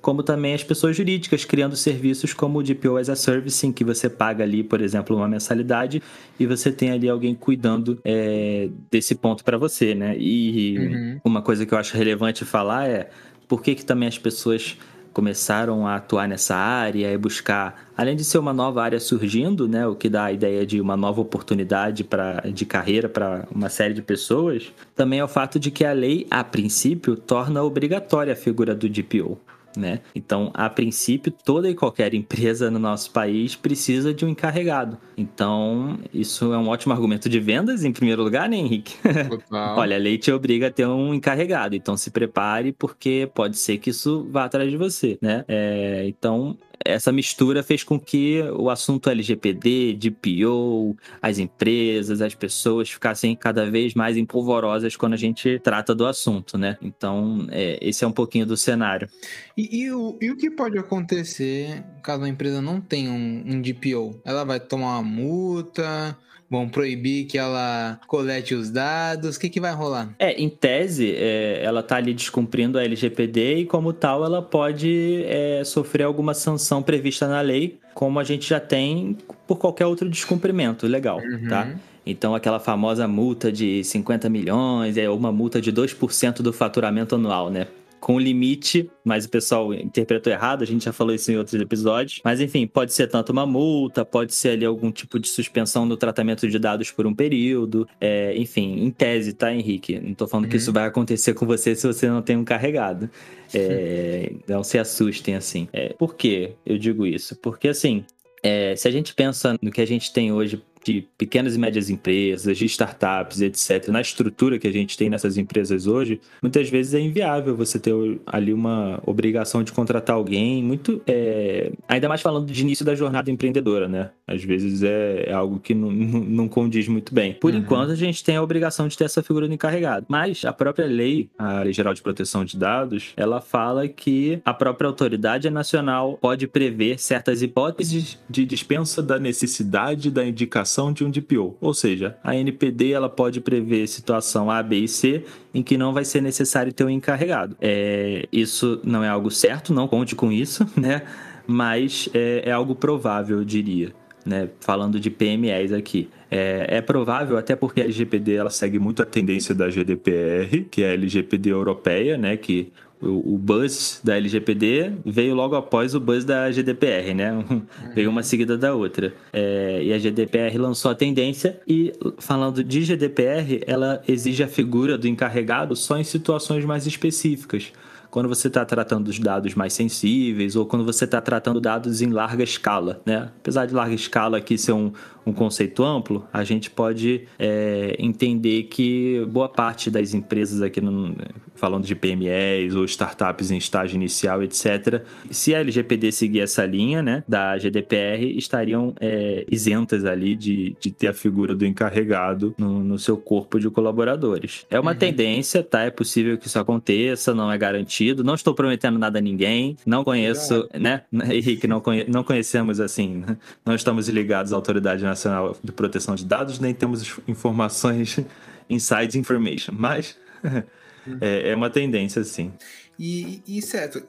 como 0.00 0.22
também 0.22 0.54
as 0.54 0.64
pessoas 0.64 0.96
jurídicas 0.96 1.44
criando 1.44 1.76
serviços 1.76 2.32
como 2.32 2.58
o 2.58 2.62
DPO 2.62 2.96
as 2.96 3.08
a 3.08 3.16
Service, 3.16 3.66
em 3.66 3.72
que 3.72 3.84
você 3.84 4.08
paga 4.08 4.42
ali, 4.42 4.62
por 4.62 4.80
exemplo, 4.80 5.14
uma 5.14 5.28
mensalidade 5.28 6.02
e 6.38 6.46
você 6.46 6.72
tem 6.72 6.90
ali 6.90 7.08
alguém 7.08 7.34
cuidando 7.34 7.98
é, 8.04 8.70
desse 8.90 9.14
ponto 9.14 9.44
para 9.44 9.58
você, 9.58 9.94
né? 9.94 10.16
E 10.18 10.78
uhum. 10.78 11.20
uma 11.24 11.42
coisa 11.42 11.66
que 11.66 11.74
eu 11.74 11.78
acho 11.78 11.96
relevante 11.96 12.44
falar 12.44 12.88
é 12.88 13.10
por 13.46 13.62
que, 13.62 13.74
que 13.74 13.84
também 13.84 14.08
as 14.08 14.16
pessoas 14.16 14.78
começaram 15.12 15.86
a 15.86 15.96
atuar 15.96 16.28
nessa 16.28 16.56
área 16.56 17.12
e 17.12 17.18
buscar, 17.18 17.90
além 17.96 18.16
de 18.16 18.24
ser 18.24 18.38
uma 18.38 18.52
nova 18.52 18.82
área 18.82 19.00
surgindo, 19.00 19.68
né, 19.68 19.86
o 19.86 19.94
que 19.94 20.08
dá 20.08 20.24
a 20.24 20.32
ideia 20.32 20.64
de 20.66 20.80
uma 20.80 20.96
nova 20.96 21.20
oportunidade 21.20 22.04
pra, 22.04 22.40
de 22.40 22.64
carreira 22.64 23.08
para 23.08 23.46
uma 23.54 23.68
série 23.68 23.94
de 23.94 24.02
pessoas, 24.02 24.72
também 24.94 25.18
é 25.18 25.24
o 25.24 25.28
fato 25.28 25.58
de 25.58 25.70
que 25.70 25.84
a 25.84 25.92
lei, 25.92 26.26
a 26.30 26.44
princípio, 26.44 27.16
torna 27.16 27.62
obrigatória 27.62 28.32
a 28.32 28.36
figura 28.36 28.74
do 28.74 28.88
DPO 28.88 29.38
né? 29.76 30.00
Então, 30.14 30.50
a 30.54 30.68
princípio, 30.68 31.32
toda 31.32 31.68
e 31.68 31.74
qualquer 31.74 32.14
empresa 32.14 32.70
no 32.70 32.78
nosso 32.78 33.10
país 33.10 33.54
precisa 33.54 34.12
de 34.12 34.24
um 34.24 34.28
encarregado. 34.28 34.98
Então, 35.16 35.98
isso 36.12 36.52
é 36.52 36.58
um 36.58 36.68
ótimo 36.68 36.92
argumento 36.92 37.28
de 37.28 37.38
vendas, 37.40 37.84
em 37.84 37.92
primeiro 37.92 38.22
lugar, 38.22 38.48
né, 38.48 38.56
Henrique? 38.56 38.96
Olha, 39.50 39.96
a 39.96 39.98
lei 39.98 40.18
te 40.18 40.32
obriga 40.32 40.68
a 40.68 40.70
ter 40.70 40.86
um 40.86 41.14
encarregado, 41.14 41.74
então 41.74 41.96
se 41.96 42.10
prepare, 42.10 42.72
porque 42.72 43.30
pode 43.34 43.58
ser 43.58 43.78
que 43.78 43.90
isso 43.90 44.26
vá 44.30 44.44
atrás 44.44 44.70
de 44.70 44.76
você, 44.76 45.18
né? 45.20 45.44
É, 45.48 46.04
então, 46.06 46.56
essa 46.84 47.12
mistura 47.12 47.62
fez 47.62 47.84
com 47.84 47.98
que 47.98 48.42
o 48.56 48.70
assunto 48.70 49.10
LGPD, 49.10 49.94
DPO, 49.94 50.96
as 51.20 51.38
empresas, 51.38 52.20
as 52.22 52.34
pessoas 52.34 52.90
ficassem 52.90 53.36
cada 53.36 53.70
vez 53.70 53.94
mais 53.94 54.16
empolvorosas 54.16 54.96
quando 54.96 55.12
a 55.12 55.16
gente 55.16 55.58
trata 55.58 55.94
do 55.94 56.06
assunto, 56.06 56.56
né? 56.56 56.78
Então, 56.80 57.46
é, 57.50 57.78
esse 57.80 58.04
é 58.04 58.06
um 58.06 58.12
pouquinho 58.12 58.46
do 58.46 58.56
cenário. 58.56 59.08
E, 59.56 59.82
e, 59.82 59.92
o, 59.92 60.18
e 60.20 60.30
o 60.30 60.36
que 60.36 60.50
pode 60.50 60.78
acontecer 60.78 61.84
caso 62.02 62.24
a 62.24 62.28
empresa 62.28 62.62
não 62.62 62.80
tenha 62.80 63.10
um, 63.10 63.44
um 63.46 63.60
DPO? 63.60 64.20
Ela 64.24 64.44
vai 64.44 64.58
tomar 64.58 64.98
uma 64.98 65.02
multa? 65.02 66.16
Vão 66.50 66.68
proibir 66.68 67.26
que 67.26 67.38
ela 67.38 68.00
colete 68.08 68.54
os 68.54 68.70
dados? 68.70 69.36
O 69.36 69.40
que, 69.40 69.48
que 69.48 69.60
vai 69.60 69.72
rolar? 69.72 70.12
É, 70.18 70.32
em 70.32 70.48
tese, 70.48 71.14
é, 71.16 71.62
ela 71.62 71.80
está 71.80 71.96
ali 71.96 72.12
descumprindo 72.12 72.76
a 72.76 72.84
LGPD 72.84 73.58
e, 73.58 73.66
como 73.66 73.92
tal, 73.92 74.24
ela 74.24 74.42
pode 74.42 75.22
é, 75.26 75.62
sofrer 75.64 76.02
alguma 76.02 76.34
sanção 76.34 76.82
prevista 76.82 77.28
na 77.28 77.40
lei, 77.40 77.78
como 77.94 78.18
a 78.18 78.24
gente 78.24 78.48
já 78.48 78.58
tem 78.58 79.16
por 79.46 79.58
qualquer 79.58 79.86
outro 79.86 80.10
descumprimento 80.10 80.86
legal, 80.86 81.18
uhum. 81.18 81.48
tá? 81.48 81.72
Então, 82.04 82.34
aquela 82.34 82.58
famosa 82.58 83.06
multa 83.06 83.52
de 83.52 83.84
50 83.84 84.28
milhões, 84.28 84.96
é 84.96 85.08
uma 85.08 85.30
multa 85.30 85.60
de 85.60 85.72
2% 85.72 86.40
do 86.40 86.52
faturamento 86.52 87.14
anual, 87.14 87.50
né? 87.50 87.68
Com 88.00 88.18
limite, 88.18 88.90
mas 89.04 89.24
o 89.24 89.28
pessoal 89.28 89.72
interpretou 89.74 90.32
errado, 90.32 90.62
a 90.62 90.66
gente 90.66 90.84
já 90.84 90.92
falou 90.92 91.14
isso 91.14 91.30
em 91.30 91.36
outros 91.36 91.60
episódios. 91.60 92.20
Mas 92.24 92.40
enfim, 92.40 92.66
pode 92.66 92.92
ser 92.92 93.06
tanto 93.06 93.30
uma 93.30 93.46
multa, 93.46 94.04
pode 94.04 94.34
ser 94.34 94.50
ali 94.50 94.64
algum 94.64 94.90
tipo 94.90 95.18
de 95.18 95.28
suspensão 95.28 95.84
no 95.84 95.96
tratamento 95.96 96.48
de 96.48 96.58
dados 96.58 96.90
por 96.90 97.06
um 97.06 97.14
período. 97.14 97.86
É, 98.00 98.36
enfim, 98.36 98.84
em 98.84 98.90
tese, 98.90 99.32
tá, 99.32 99.52
Henrique? 99.52 100.00
Não 100.00 100.14
tô 100.14 100.26
falando 100.26 100.46
uhum. 100.46 100.50
que 100.50 100.56
isso 100.56 100.72
vai 100.72 100.86
acontecer 100.86 101.34
com 101.34 101.46
você 101.46 101.74
se 101.76 101.86
você 101.86 102.08
não 102.08 102.22
tem 102.22 102.36
um 102.36 102.44
carregado. 102.44 103.10
É, 103.52 104.32
não 104.48 104.62
se 104.62 104.78
assustem 104.78 105.34
assim. 105.34 105.68
É, 105.72 105.92
por 105.92 106.14
que 106.14 106.52
eu 106.64 106.78
digo 106.78 107.06
isso? 107.06 107.36
Porque 107.36 107.68
assim, 107.68 108.04
é, 108.42 108.74
se 108.76 108.88
a 108.88 108.90
gente 108.90 109.14
pensa 109.14 109.56
no 109.60 109.70
que 109.70 109.80
a 109.80 109.86
gente 109.86 110.12
tem 110.12 110.32
hoje 110.32 110.62
de 110.82 111.06
pequenas 111.18 111.54
e 111.54 111.58
médias 111.58 111.90
empresas, 111.90 112.56
de 112.56 112.64
startups, 112.64 113.40
etc., 113.40 113.88
na 113.88 114.00
estrutura 114.00 114.58
que 114.58 114.66
a 114.66 114.72
gente 114.72 114.96
tem 114.96 115.10
nessas 115.10 115.36
empresas 115.36 115.86
hoje, 115.86 116.20
muitas 116.42 116.68
vezes 116.70 116.94
é 116.94 117.00
inviável 117.00 117.54
você 117.56 117.78
ter 117.78 117.92
ali 118.26 118.52
uma 118.52 119.00
obrigação 119.04 119.62
de 119.62 119.72
contratar 119.72 120.16
alguém, 120.16 120.62
muito. 120.62 121.02
É... 121.06 121.72
ainda 121.88 122.08
mais 122.08 122.20
falando 122.20 122.50
de 122.50 122.60
início 122.60 122.84
da 122.84 122.94
jornada 122.94 123.30
empreendedora, 123.30 123.88
né? 123.88 124.10
Às 124.26 124.42
vezes 124.42 124.82
é, 124.82 125.24
é 125.28 125.32
algo 125.32 125.58
que 125.58 125.74
não, 125.74 125.90
não, 125.90 126.20
não, 126.20 126.48
condiz 126.48 126.88
muito 126.88 127.12
bem. 127.14 127.34
Por 127.34 127.52
uhum. 127.52 127.60
enquanto, 127.60 127.90
a 127.90 127.96
gente 127.96 128.22
tem 128.24 128.36
a 128.36 128.42
obrigação 128.42 128.88
de 128.88 128.96
ter 128.96 129.04
essa 129.04 129.22
figura 129.22 129.46
do 129.46 129.54
encarregado. 129.54 130.06
Mas 130.08 130.44
a 130.44 130.52
própria 130.52 130.86
lei, 130.86 131.28
a 131.38 131.62
Lei 131.62 131.72
Geral 131.72 131.92
de 131.92 132.02
Proteção 132.02 132.44
de 132.44 132.56
Dados, 132.56 133.12
ela 133.16 133.40
fala 133.40 133.86
que 133.88 134.40
a 134.44 134.54
própria 134.54 134.88
autoridade 134.88 135.50
nacional 135.50 136.16
pode 136.20 136.46
prever 136.46 136.98
certas 136.98 137.42
hipóteses 137.42 138.18
de 138.28 138.44
dispensa 138.44 139.02
da 139.02 139.18
necessidade 139.18 140.10
da 140.10 140.24
indicação 140.24 140.69
de 140.92 141.04
um 141.04 141.10
DPO. 141.10 141.56
Ou 141.60 141.74
seja, 141.74 142.16
a 142.22 142.36
NPD 142.36 142.92
ela 142.92 143.08
pode 143.08 143.40
prever 143.40 143.86
situação 143.86 144.50
A, 144.50 144.62
B 144.62 144.80
e 144.80 144.88
C 144.88 145.24
em 145.52 145.62
que 145.62 145.76
não 145.76 145.92
vai 145.92 146.04
ser 146.04 146.20
necessário 146.20 146.72
ter 146.72 146.84
um 146.84 146.90
encarregado. 146.90 147.56
É, 147.60 148.26
isso 148.32 148.80
não 148.84 149.02
é 149.02 149.08
algo 149.08 149.30
certo, 149.30 149.74
não 149.74 149.88
conte 149.88 150.14
com 150.14 150.30
isso, 150.30 150.66
né? 150.76 151.02
Mas 151.46 152.08
é, 152.14 152.42
é 152.46 152.52
algo 152.52 152.74
provável, 152.74 153.38
eu 153.38 153.44
diria. 153.44 153.92
Né, 154.24 154.50
falando 154.60 155.00
de 155.00 155.08
PMEs 155.08 155.72
aqui. 155.72 156.10
É, 156.30 156.66
é, 156.76 156.80
provável, 156.82 157.38
até 157.38 157.56
porque 157.56 157.80
a 157.80 157.84
LGPD 157.84 158.34
ela 158.34 158.50
segue 158.50 158.78
muito 158.78 159.02
a 159.02 159.06
tendência 159.06 159.54
da 159.54 159.70
GDPR, 159.70 160.66
que 160.70 160.82
é 160.82 160.90
a 160.90 160.92
LGPD 160.92 161.50
europeia, 161.50 162.18
né, 162.18 162.36
que 162.36 162.70
o, 163.02 163.38
buzz 163.38 164.00
da 164.04 164.16
LGPD 164.16 164.92
veio 165.04 165.34
logo 165.34 165.56
após 165.56 165.94
o 165.94 166.00
buzz 166.00 166.24
da 166.24 166.50
GDPR, 166.50 167.14
né? 167.14 167.44
Veio 167.94 168.10
uma 168.10 168.22
seguida 168.22 168.58
da 168.58 168.74
outra. 168.74 169.14
É, 169.32 169.82
e 169.82 169.92
a 169.92 169.98
GDPR 169.98 170.56
lançou 170.58 170.90
a 170.90 170.94
tendência 170.94 171.60
e, 171.66 171.92
falando 172.18 172.62
de 172.62 172.82
GDPR, 172.84 173.62
ela 173.66 174.02
exige 174.06 174.42
a 174.42 174.48
figura 174.48 174.98
do 174.98 175.08
encarregado 175.08 175.74
só 175.74 175.98
em 175.98 176.04
situações 176.04 176.64
mais 176.64 176.86
específicas 176.86 177.72
quando 178.10 178.28
você 178.28 178.48
está 178.48 178.64
tratando 178.64 179.04
dos 179.04 179.18
dados 179.18 179.54
mais 179.54 179.72
sensíveis 179.72 180.56
ou 180.56 180.66
quando 180.66 180.84
você 180.84 181.04
está 181.04 181.20
tratando 181.20 181.60
dados 181.60 182.02
em 182.02 182.10
larga 182.10 182.42
escala, 182.42 183.00
né? 183.06 183.30
Apesar 183.40 183.66
de 183.66 183.74
larga 183.74 183.94
escala 183.94 184.38
aqui 184.38 184.58
ser 184.58 184.72
um, 184.72 184.92
um 185.24 185.32
conceito 185.32 185.84
amplo, 185.84 186.26
a 186.32 186.44
gente 186.44 186.70
pode 186.70 187.26
é, 187.38 187.96
entender 187.98 188.64
que 188.64 189.24
boa 189.28 189.48
parte 189.48 189.90
das 189.90 190.14
empresas 190.14 190.62
aqui, 190.62 190.80
no, 190.80 191.14
falando 191.54 191.84
de 191.84 191.94
PMEs 191.94 192.74
ou 192.74 192.84
startups 192.86 193.50
em 193.50 193.58
estágio 193.58 193.96
inicial, 193.96 194.42
etc., 194.42 195.02
se 195.30 195.54
a 195.54 195.60
LGPD 195.60 196.10
seguir 196.10 196.40
essa 196.40 196.64
linha 196.64 197.02
né, 197.02 197.22
da 197.28 197.56
GDPR, 197.58 198.36
estariam 198.36 198.94
é, 198.98 199.44
isentas 199.50 200.04
ali 200.04 200.34
de, 200.34 200.74
de 200.80 200.90
ter 200.90 201.08
a 201.08 201.12
figura 201.12 201.54
do 201.54 201.66
encarregado 201.66 202.54
no, 202.56 202.82
no 202.82 202.98
seu 202.98 203.16
corpo 203.16 203.60
de 203.60 203.68
colaboradores. 203.68 204.64
É 204.70 204.80
uma 204.80 204.92
uhum. 204.92 204.96
tendência, 204.96 205.62
tá? 205.62 205.82
É 205.82 205.90
possível 205.90 206.38
que 206.38 206.46
isso 206.46 206.58
aconteça, 206.58 207.34
não 207.34 207.52
é 207.52 207.58
garantido. 207.58 208.24
Não 208.24 208.34
estou 208.34 208.54
prometendo 208.54 208.98
nada 208.98 209.18
a 209.18 209.22
ninguém, 209.22 209.76
não 209.84 210.02
conheço, 210.02 210.66
né? 210.78 211.02
Henrique, 211.12 211.66
não, 211.66 211.80
conhe 211.80 212.06
não 212.08 212.24
conhecemos 212.24 212.80
assim, 212.80 213.22
não 213.64 213.74
estamos 213.74 214.08
ligados 214.08 214.52
à 214.52 214.56
autoridade 214.56 215.04
Nacional 215.10 215.56
de 215.62 215.72
Proteção 215.72 216.14
de 216.14 216.24
Dados, 216.24 216.58
nem 216.58 216.72
temos 216.72 217.18
informações 217.28 218.18
inside 218.68 219.18
information, 219.18 219.74
mas 219.76 220.16
é, 221.20 221.50
é, 221.50 221.56
uma 221.56 221.70
tendência, 221.70 222.22
sim. 222.24 222.52
E, 222.98 223.42
e 223.46 223.62
certo, 223.62 224.02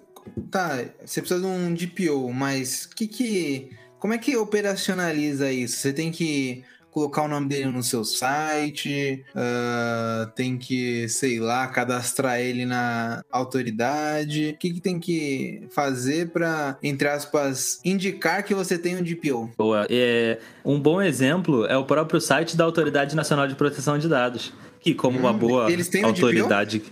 tá, 0.50 0.86
você 1.04 1.22
precisa 1.22 1.40
de 1.40 1.46
um 1.46 1.74
DPO, 1.74 2.32
mas 2.34 2.86
que 2.86 3.08
que, 3.08 3.72
como 4.00 4.14
é 4.14 4.18
que 4.18 4.36
operacionaliza 4.36 5.52
isso? 5.52 5.78
Você 5.78 5.94
tem 5.94 6.12
que 6.12 6.64
colocar 6.92 7.24
o 7.24 7.28
nome 7.28 7.48
dele 7.48 7.66
no 7.66 7.82
seu 7.82 8.04
site, 8.04 9.24
uh, 9.34 10.30
tem 10.36 10.58
que, 10.58 11.08
sei 11.08 11.40
lá, 11.40 11.68
cadastrar 11.68 12.40
ele 12.40 12.66
na 12.66 13.24
autoridade. 13.32 14.52
O 14.56 14.58
que, 14.58 14.74
que 14.74 14.82
tem 14.82 15.00
que 15.00 15.64
fazer 15.72 16.30
para, 16.30 16.78
entre 16.84 17.08
aspas, 17.08 17.80
indicar 17.84 18.44
que 18.44 18.54
você 18.54 18.78
tem 18.78 18.98
um 18.98 19.02
DPO? 19.02 19.52
Boa. 19.58 19.88
É, 19.90 20.38
um 20.64 20.80
bom 20.80 21.02
exemplo 21.02 21.66
é 21.66 21.78
o 21.78 21.86
próprio 21.86 22.20
site 22.20 22.58
da 22.58 22.66
Autoridade 22.66 23.16
Nacional 23.16 23.48
de 23.48 23.56
Proteção 23.56 23.98
de 23.98 24.08
Dados, 24.08 24.54
que 24.80 24.94
como 24.94 25.18
hum, 25.18 25.22
uma 25.22 25.34
boa 25.34 25.68
autoridade... 26.04 26.84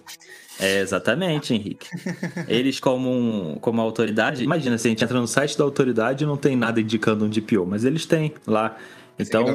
É, 0.62 0.82
exatamente, 0.82 1.54
Henrique. 1.54 1.88
Eles, 2.46 2.82
como, 2.82 3.10
um, 3.10 3.56
como 3.56 3.80
autoridade, 3.82 4.44
imagina 4.44 4.78
se 4.78 4.88
a 4.88 4.90
gente 4.90 5.02
entra 5.02 5.18
no 5.18 5.28
site 5.28 5.58
da 5.58 5.64
autoridade 5.64 6.26
e 6.26 6.28
não 6.28 6.36
tem 6.36 6.54
nada 6.58 6.82
indicando 6.82 7.24
um 7.24 7.30
DPO, 7.30 7.66
mas 7.66 7.86
eles 7.86 8.06
têm 8.06 8.34
lá 8.46 8.76
então, 9.20 9.46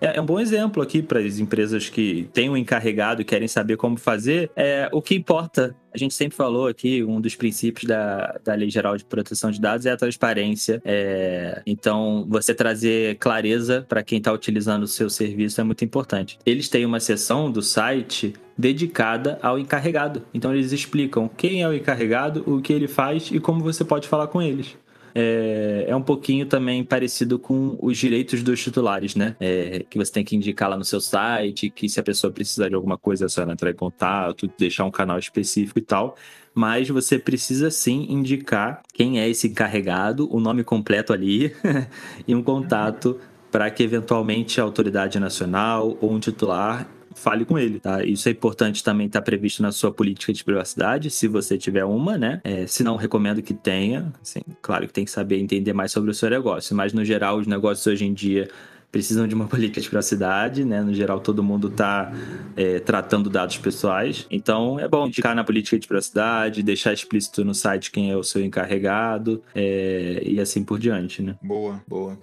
é, 0.00 0.16
é, 0.16 0.20
um 0.20 0.24
bom 0.24 0.38
exemplo 0.38 0.82
aqui 0.82 1.02
para 1.02 1.18
as 1.18 1.38
empresas 1.38 1.88
que 1.88 2.28
têm 2.32 2.48
um 2.48 2.56
encarregado 2.56 3.20
e 3.20 3.24
querem 3.24 3.48
saber 3.48 3.76
como 3.76 3.98
fazer. 3.98 4.50
É, 4.54 4.88
o 4.92 5.02
que 5.02 5.16
importa, 5.16 5.74
a 5.92 5.98
gente 5.98 6.14
sempre 6.14 6.36
falou 6.36 6.68
aqui, 6.68 7.02
um 7.02 7.20
dos 7.20 7.34
princípios 7.34 7.84
da, 7.84 8.38
da 8.44 8.54
Lei 8.54 8.70
Geral 8.70 8.96
de 8.96 9.04
Proteção 9.04 9.50
de 9.50 9.60
Dados 9.60 9.86
é 9.86 9.90
a 9.90 9.96
transparência. 9.96 10.80
É, 10.84 11.60
então, 11.66 12.24
você 12.28 12.54
trazer 12.54 13.16
clareza 13.16 13.84
para 13.88 14.02
quem 14.02 14.18
está 14.18 14.32
utilizando 14.32 14.84
o 14.84 14.88
seu 14.88 15.10
serviço 15.10 15.60
é 15.60 15.64
muito 15.64 15.84
importante. 15.84 16.38
Eles 16.46 16.68
têm 16.68 16.86
uma 16.86 17.00
seção 17.00 17.50
do 17.50 17.60
site 17.60 18.34
dedicada 18.56 19.38
ao 19.42 19.58
encarregado. 19.58 20.22
Então, 20.32 20.54
eles 20.54 20.72
explicam 20.72 21.28
quem 21.36 21.62
é 21.62 21.68
o 21.68 21.74
encarregado, 21.74 22.44
o 22.46 22.60
que 22.60 22.72
ele 22.72 22.88
faz 22.88 23.30
e 23.32 23.40
como 23.40 23.60
você 23.60 23.84
pode 23.84 24.06
falar 24.06 24.28
com 24.28 24.40
eles. 24.40 24.76
É, 25.14 25.86
é 25.88 25.96
um 25.96 26.02
pouquinho 26.02 26.46
também 26.46 26.84
parecido 26.84 27.38
com 27.38 27.78
os 27.80 27.96
direitos 27.96 28.42
dos 28.42 28.62
titulares, 28.62 29.14
né? 29.14 29.36
É, 29.40 29.84
que 29.88 29.98
você 29.98 30.12
tem 30.12 30.24
que 30.24 30.36
indicar 30.36 30.68
lá 30.68 30.76
no 30.76 30.84
seu 30.84 31.00
site, 31.00 31.70
que 31.70 31.88
se 31.88 31.98
a 32.00 32.02
pessoa 32.02 32.32
precisar 32.32 32.68
de 32.68 32.74
alguma 32.74 32.98
coisa, 32.98 33.26
é 33.26 33.28
só 33.28 33.42
entrar 33.42 33.70
em 33.70 33.74
contato, 33.74 34.50
deixar 34.58 34.84
um 34.84 34.90
canal 34.90 35.18
específico 35.18 35.78
e 35.78 35.82
tal 35.82 36.16
mas 36.54 36.88
você 36.88 37.20
precisa 37.20 37.70
sim 37.70 38.06
indicar 38.10 38.82
quem 38.92 39.20
é 39.20 39.28
esse 39.28 39.46
encarregado, 39.46 40.28
o 40.34 40.40
nome 40.40 40.64
completo 40.64 41.12
ali 41.12 41.54
e 42.26 42.34
um 42.34 42.42
contato 42.42 43.20
para 43.48 43.70
que 43.70 43.82
eventualmente 43.84 44.60
a 44.60 44.64
autoridade 44.64 45.20
nacional 45.20 45.96
ou 46.00 46.12
um 46.12 46.18
titular 46.18 46.88
fale 47.18 47.44
com 47.44 47.58
ele, 47.58 47.80
tá? 47.80 48.04
Isso 48.04 48.28
é 48.28 48.32
importante 48.32 48.82
também 48.82 49.06
estar 49.06 49.20
tá 49.20 49.24
previsto 49.24 49.62
na 49.62 49.72
sua 49.72 49.92
política 49.92 50.32
de 50.32 50.42
privacidade, 50.44 51.10
se 51.10 51.28
você 51.28 51.58
tiver 51.58 51.84
uma, 51.84 52.16
né? 52.16 52.40
É, 52.44 52.66
se 52.66 52.82
não, 52.82 52.96
recomendo 52.96 53.42
que 53.42 53.52
tenha. 53.52 54.12
Assim, 54.22 54.40
claro 54.62 54.86
que 54.86 54.92
tem 54.92 55.04
que 55.04 55.10
saber 55.10 55.38
entender 55.38 55.72
mais 55.72 55.92
sobre 55.92 56.10
o 56.10 56.14
seu 56.14 56.30
negócio, 56.30 56.74
mas 56.74 56.92
no 56.92 57.04
geral, 57.04 57.38
os 57.38 57.46
negócios 57.46 57.86
hoje 57.86 58.04
em 58.04 58.14
dia 58.14 58.48
precisam 58.90 59.26
de 59.28 59.34
uma 59.34 59.46
política 59.48 59.80
de 59.80 59.88
privacidade, 59.88 60.64
né? 60.64 60.80
No 60.80 60.94
geral, 60.94 61.20
todo 61.20 61.42
mundo 61.42 61.68
está 61.68 62.12
é, 62.56 62.78
tratando 62.80 63.28
dados 63.28 63.58
pessoais. 63.58 64.26
Então, 64.30 64.78
é 64.78 64.88
bom 64.88 65.06
indicar 65.06 65.34
na 65.34 65.44
política 65.44 65.78
de 65.78 65.86
privacidade, 65.86 66.62
deixar 66.62 66.92
explícito 66.92 67.44
no 67.44 67.54
site 67.54 67.90
quem 67.90 68.10
é 68.10 68.16
o 68.16 68.22
seu 68.22 68.44
encarregado 68.44 69.42
é, 69.54 70.22
e 70.24 70.40
assim 70.40 70.64
por 70.64 70.78
diante, 70.78 71.22
né? 71.22 71.36
Boa, 71.42 71.80
boa. 71.86 72.18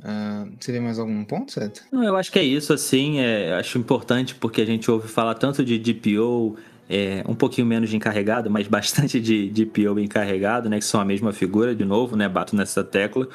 Uh, 0.00 0.52
seria 0.60 0.80
mais 0.80 0.98
algum 0.98 1.24
ponto, 1.24 1.52
certo? 1.52 1.82
Não, 1.90 2.04
eu 2.04 2.16
acho 2.16 2.30
que 2.30 2.38
é 2.38 2.42
isso, 2.42 2.72
assim. 2.72 3.18
É, 3.18 3.54
acho 3.54 3.78
importante 3.78 4.34
porque 4.34 4.60
a 4.60 4.66
gente 4.66 4.90
ouve 4.90 5.08
falar 5.08 5.34
tanto 5.34 5.64
de 5.64 5.78
DPO, 5.78 6.56
é, 6.88 7.24
um 7.26 7.34
pouquinho 7.34 7.66
menos 7.66 7.88
de 7.88 7.96
encarregado, 7.96 8.50
mas 8.50 8.66
bastante 8.68 9.20
de 9.20 9.48
DPO 9.48 9.98
encarregado, 9.98 10.68
né? 10.68 10.78
Que 10.78 10.84
são 10.84 11.00
a 11.00 11.04
mesma 11.04 11.32
figura, 11.32 11.74
de 11.74 11.84
novo, 11.84 12.16
né? 12.16 12.28
Bato 12.28 12.54
nessa 12.54 12.84
tecla. 12.84 13.28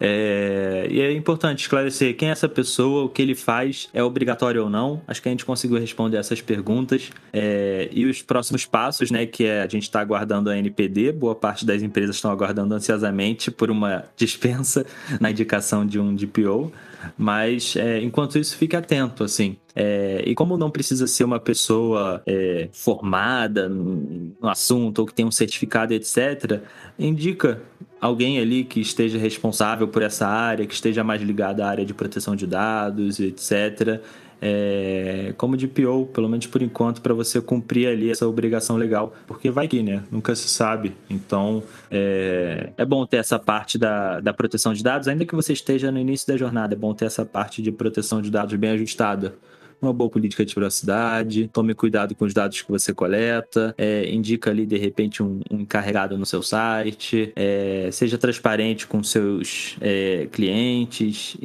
É, 0.00 0.86
e 0.90 1.00
é 1.00 1.12
importante 1.12 1.60
esclarecer 1.60 2.16
quem 2.16 2.28
é 2.28 2.32
essa 2.32 2.48
pessoa, 2.48 3.04
o 3.04 3.08
que 3.08 3.22
ele 3.22 3.34
faz, 3.34 3.88
é 3.92 4.02
obrigatório 4.02 4.64
ou 4.64 4.70
não. 4.70 5.00
Acho 5.06 5.22
que 5.22 5.28
a 5.28 5.30
gente 5.30 5.44
conseguiu 5.44 5.78
responder 5.78 6.16
essas 6.16 6.40
perguntas. 6.40 7.10
É, 7.32 7.88
e 7.92 8.06
os 8.06 8.22
próximos 8.22 8.64
passos, 8.64 9.10
né? 9.10 9.26
Que 9.26 9.44
é, 9.44 9.62
a 9.62 9.68
gente 9.68 9.84
está 9.84 10.00
aguardando 10.00 10.50
a 10.50 10.56
NPD, 10.56 11.12
boa 11.12 11.34
parte 11.34 11.64
das 11.64 11.82
empresas 11.82 12.16
estão 12.16 12.30
aguardando 12.30 12.74
ansiosamente 12.74 13.50
por 13.50 13.70
uma 13.70 14.04
dispensa 14.16 14.86
na 15.20 15.30
indicação 15.30 15.86
de 15.86 15.98
um 15.98 16.14
DPO. 16.14 16.72
Mas 17.16 17.76
é, 17.76 18.00
enquanto 18.00 18.38
isso, 18.38 18.56
fique 18.56 18.76
atento, 18.76 19.24
assim. 19.24 19.56
É, 19.74 20.22
e 20.26 20.34
como 20.34 20.56
não 20.56 20.70
precisa 20.70 21.06
ser 21.06 21.24
uma 21.24 21.38
pessoa 21.38 22.22
é, 22.26 22.68
formada 22.72 23.68
no 23.68 24.34
assunto 24.42 25.00
ou 25.00 25.06
que 25.06 25.14
tenha 25.14 25.28
um 25.28 25.32
certificado, 25.32 25.94
etc., 25.94 26.60
indica 26.98 27.62
alguém 28.00 28.38
ali 28.38 28.64
que 28.64 28.80
esteja 28.80 29.18
responsável 29.18 29.88
por 29.88 30.02
essa 30.02 30.26
área, 30.26 30.66
que 30.66 30.74
esteja 30.74 31.04
mais 31.04 31.22
ligado 31.22 31.60
à 31.60 31.68
área 31.68 31.84
de 31.84 31.94
proteção 31.94 32.34
de 32.34 32.46
dados, 32.46 33.20
etc 33.20 34.00
é, 34.40 35.34
como 35.36 35.56
DPO, 35.56 36.06
pelo 36.12 36.28
menos 36.28 36.46
por 36.46 36.62
enquanto, 36.62 37.00
para 37.02 37.14
você 37.14 37.40
cumprir 37.40 37.88
ali 37.88 38.10
essa 38.10 38.26
obrigação 38.26 38.76
legal, 38.76 39.14
porque 39.26 39.50
vai 39.50 39.68
que, 39.68 39.82
né? 39.82 40.02
Nunca 40.10 40.34
se 40.34 40.48
sabe. 40.48 40.94
Então, 41.08 41.62
é, 41.90 42.70
é 42.76 42.84
bom 42.84 43.04
ter 43.06 43.18
essa 43.18 43.38
parte 43.38 43.78
da, 43.78 44.20
da 44.20 44.32
proteção 44.32 44.72
de 44.72 44.82
dados, 44.82 45.08
ainda 45.08 45.24
que 45.24 45.34
você 45.34 45.52
esteja 45.52 45.90
no 45.90 45.98
início 45.98 46.26
da 46.26 46.36
jornada, 46.36 46.74
é 46.74 46.78
bom 46.78 46.94
ter 46.94 47.06
essa 47.06 47.24
parte 47.24 47.62
de 47.62 47.72
proteção 47.72 48.22
de 48.22 48.30
dados 48.30 48.54
bem 48.54 48.70
ajustada 48.70 49.34
uma 49.80 49.92
boa 49.92 50.10
política 50.10 50.44
de 50.44 50.54
privacidade, 50.54 51.48
tome 51.52 51.74
cuidado 51.74 52.14
com 52.14 52.24
os 52.24 52.34
dados 52.34 52.62
que 52.62 52.70
você 52.70 52.92
coleta, 52.92 53.74
é, 53.78 54.10
indica 54.10 54.50
ali 54.50 54.66
de 54.66 54.76
repente 54.76 55.22
um, 55.22 55.40
um 55.50 55.60
encarregado 55.60 56.18
no 56.18 56.26
seu 56.26 56.42
site, 56.42 57.32
é, 57.36 57.88
seja 57.92 58.18
transparente 58.18 58.86
com 58.86 59.02
seus 59.02 59.76
é, 59.80 60.28
clientes 60.32 61.36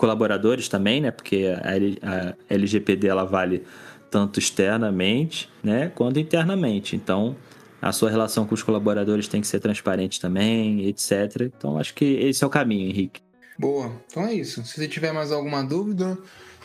colaboradores 0.00 0.66
também, 0.66 0.98
né? 0.98 1.10
Porque 1.10 1.46
a, 2.02 2.34
LGPD 2.48 3.06
ela 3.06 3.24
vale 3.24 3.62
tanto 4.10 4.40
externamente, 4.40 5.48
né, 5.62 5.92
quanto 5.94 6.18
internamente. 6.18 6.96
Então, 6.96 7.36
a 7.82 7.92
sua 7.92 8.10
relação 8.10 8.46
com 8.46 8.54
os 8.54 8.62
colaboradores 8.62 9.28
tem 9.28 9.42
que 9.42 9.46
ser 9.46 9.60
transparente 9.60 10.18
também, 10.18 10.86
etc. 10.86 11.42
Então, 11.42 11.78
acho 11.78 11.92
que 11.94 12.04
esse 12.04 12.42
é 12.42 12.46
o 12.46 12.50
caminho, 12.50 12.88
Henrique. 12.88 13.20
Boa. 13.58 13.92
Então 14.10 14.24
é 14.24 14.32
isso. 14.32 14.64
Se 14.64 14.74
você 14.74 14.88
tiver 14.88 15.12
mais 15.12 15.30
alguma 15.30 15.62
dúvida, 15.62 16.18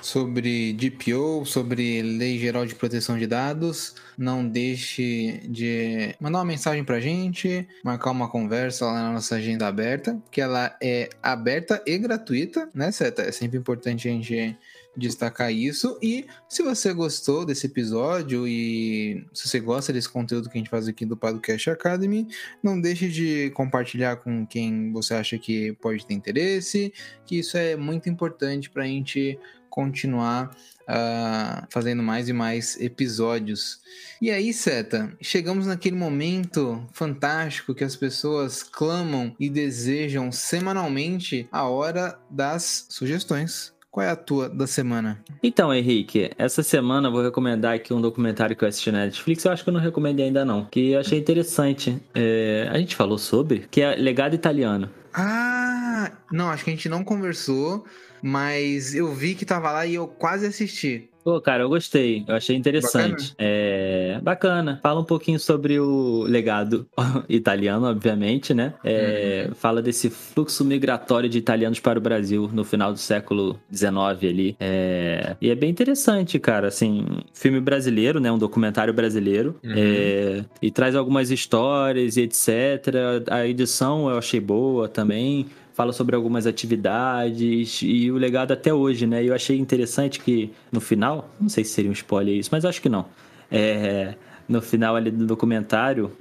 sobre 0.05 0.71
DPO, 0.73 1.45
sobre 1.45 2.03
Lei 2.03 2.37
Geral 2.37 2.63
de 2.63 2.75
Proteção 2.75 3.17
de 3.17 3.25
Dados. 3.25 3.95
Não 4.15 4.47
deixe 4.47 5.41
de 5.49 6.15
mandar 6.19 6.37
uma 6.37 6.45
mensagem 6.45 6.83
pra 6.83 6.99
gente, 6.99 7.67
marcar 7.83 8.11
uma 8.11 8.29
conversa 8.29 8.85
lá 8.85 8.93
na 8.93 9.13
nossa 9.13 9.35
agenda 9.35 9.65
aberta, 9.65 10.21
que 10.29 10.39
ela 10.39 10.77
é 10.79 11.09
aberta 11.23 11.81
e 11.87 11.97
gratuita, 11.97 12.69
né, 12.71 12.91
Seta? 12.91 13.23
É 13.23 13.31
sempre 13.31 13.57
importante 13.57 14.07
a 14.07 14.11
gente 14.11 14.55
destacar 14.95 15.51
isso. 15.51 15.97
E 16.01 16.27
se 16.47 16.61
você 16.61 16.93
gostou 16.93 17.43
desse 17.43 17.65
episódio 17.65 18.47
e 18.47 19.25
se 19.33 19.49
você 19.49 19.59
gosta 19.59 19.91
desse 19.91 20.07
conteúdo 20.07 20.49
que 20.49 20.57
a 20.57 20.59
gente 20.59 20.69
faz 20.69 20.87
aqui 20.87 21.03
do 21.03 21.17
Podcast 21.17 21.67
Academy, 21.71 22.27
não 22.61 22.79
deixe 22.79 23.09
de 23.09 23.49
compartilhar 23.55 24.17
com 24.17 24.45
quem 24.45 24.91
você 24.91 25.15
acha 25.15 25.37
que 25.37 25.73
pode 25.81 26.05
ter 26.05 26.13
interesse, 26.13 26.93
que 27.25 27.39
isso 27.39 27.57
é 27.57 27.75
muito 27.75 28.07
importante 28.07 28.69
para 28.69 28.83
a 28.83 28.87
gente 28.87 29.37
continuar 29.75 30.55
uh, 30.83 31.67
fazendo 31.69 32.01
mais 32.01 32.29
e 32.29 32.33
mais 32.33 32.79
episódios. 32.79 33.81
E 34.21 34.31
aí, 34.31 34.53
Seta, 34.53 35.11
chegamos 35.21 35.67
naquele 35.67 35.97
momento 35.97 36.81
fantástico 36.93 37.75
que 37.75 37.83
as 37.83 37.93
pessoas 37.93 38.63
clamam 38.63 39.35
e 39.37 39.49
desejam 39.49 40.31
semanalmente 40.31 41.45
a 41.51 41.67
hora 41.67 42.17
das 42.29 42.87
sugestões. 42.89 43.75
Qual 43.91 44.05
é 44.05 44.09
a 44.09 44.15
tua 44.15 44.49
da 44.49 44.65
semana? 44.65 45.21
Então, 45.43 45.73
Henrique, 45.73 46.31
essa 46.37 46.63
semana 46.63 47.07
eu 47.09 47.11
vou 47.11 47.21
recomendar 47.21 47.75
aqui 47.75 47.93
um 47.93 48.01
documentário 48.01 48.55
que 48.55 48.63
eu 48.63 48.67
assisti 48.67 48.91
na 48.91 49.05
Netflix. 49.05 49.43
Eu 49.43 49.51
acho 49.51 49.63
que 49.63 49.69
eu 49.69 49.73
não 49.73 49.79
recomendei 49.79 50.25
ainda 50.25 50.43
não, 50.43 50.65
que 50.65 50.91
eu 50.91 50.99
achei 50.99 51.19
interessante. 51.19 52.01
É, 52.13 52.69
a 52.71 52.77
gente 52.77 52.95
falou 52.95 53.17
sobre, 53.17 53.67
que 53.71 53.81
é 53.81 53.95
Legado 53.95 54.35
Italiano. 54.35 54.89
Ah, 55.13 56.11
não, 56.29 56.49
acho 56.49 56.65
que 56.65 56.71
a 56.71 56.73
gente 56.73 56.89
não 56.89 57.05
conversou 57.05 57.85
mas 58.25 58.95
eu 58.95 59.13
vi 59.13 59.35
que 59.35 59.45
tava 59.45 59.71
lá 59.71 59.85
e 59.85 59.93
eu 59.93 60.07
quase 60.07 60.47
assisti. 60.47 61.07
Pô, 61.23 61.39
cara, 61.39 61.63
eu 61.63 61.69
gostei. 61.69 62.23
Eu 62.27 62.35
achei 62.35 62.55
interessante. 62.55 63.31
Bacana. 63.31 63.35
É 63.39 64.19
bacana. 64.21 64.79
Fala 64.81 64.99
um 64.99 65.03
pouquinho 65.03 65.39
sobre 65.39 65.79
o 65.79 66.23
legado 66.23 66.87
italiano, 67.29 67.85
obviamente, 67.87 68.53
né? 68.53 68.73
É, 68.83 69.45
uhum. 69.47 69.55
Fala 69.55 69.81
desse 69.81 70.09
fluxo 70.09 70.65
migratório 70.65 71.29
de 71.29 71.37
italianos 71.37 71.79
para 71.79 71.99
o 71.99 72.01
Brasil 72.01 72.49
no 72.51 72.63
final 72.63 72.91
do 72.91 72.99
século 72.99 73.59
XIX 73.71 73.95
ali. 74.23 74.55
É... 74.59 75.35
E 75.39 75.49
é 75.49 75.55
bem 75.55 75.69
interessante, 75.69 76.39
cara. 76.39 76.67
Assim, 76.67 77.05
filme 77.33 77.59
brasileiro, 77.59 78.19
né? 78.19 78.31
Um 78.31 78.37
documentário 78.37 78.93
brasileiro. 78.93 79.55
Uhum. 79.63 79.73
É... 79.75 80.45
E 80.61 80.71
traz 80.71 80.95
algumas 80.95 81.29
histórias 81.29 82.17
e 82.17 82.21
etc. 82.21 83.29
A 83.29 83.47
edição 83.47 84.09
eu 84.09 84.17
achei 84.17 84.39
boa 84.39 84.87
também 84.87 85.47
fala 85.75 85.91
sobre 85.91 86.15
algumas 86.15 86.47
atividades 86.47 87.81
e 87.83 88.09
o 88.09 88.15
legado 88.15 88.53
até 88.53 88.73
hoje, 88.73 89.05
né? 89.05 89.23
Eu 89.23 89.35
achei 89.35 89.59
interessante 89.59 90.21
que 90.21 90.51
no 90.71 90.79
final, 90.79 91.29
não 91.39 91.49
sei 91.49 91.65
se 91.65 91.71
seria 91.71 91.91
um 91.91 91.93
spoiler 91.93 92.33
isso, 92.33 92.49
mas 92.51 92.63
acho 92.63 92.81
que 92.81 92.87
não. 92.87 93.05
É, 93.51 94.15
no 94.47 94.61
final 94.61 94.95
ali 94.95 95.11
do 95.11 95.25
documentário, 95.25 96.13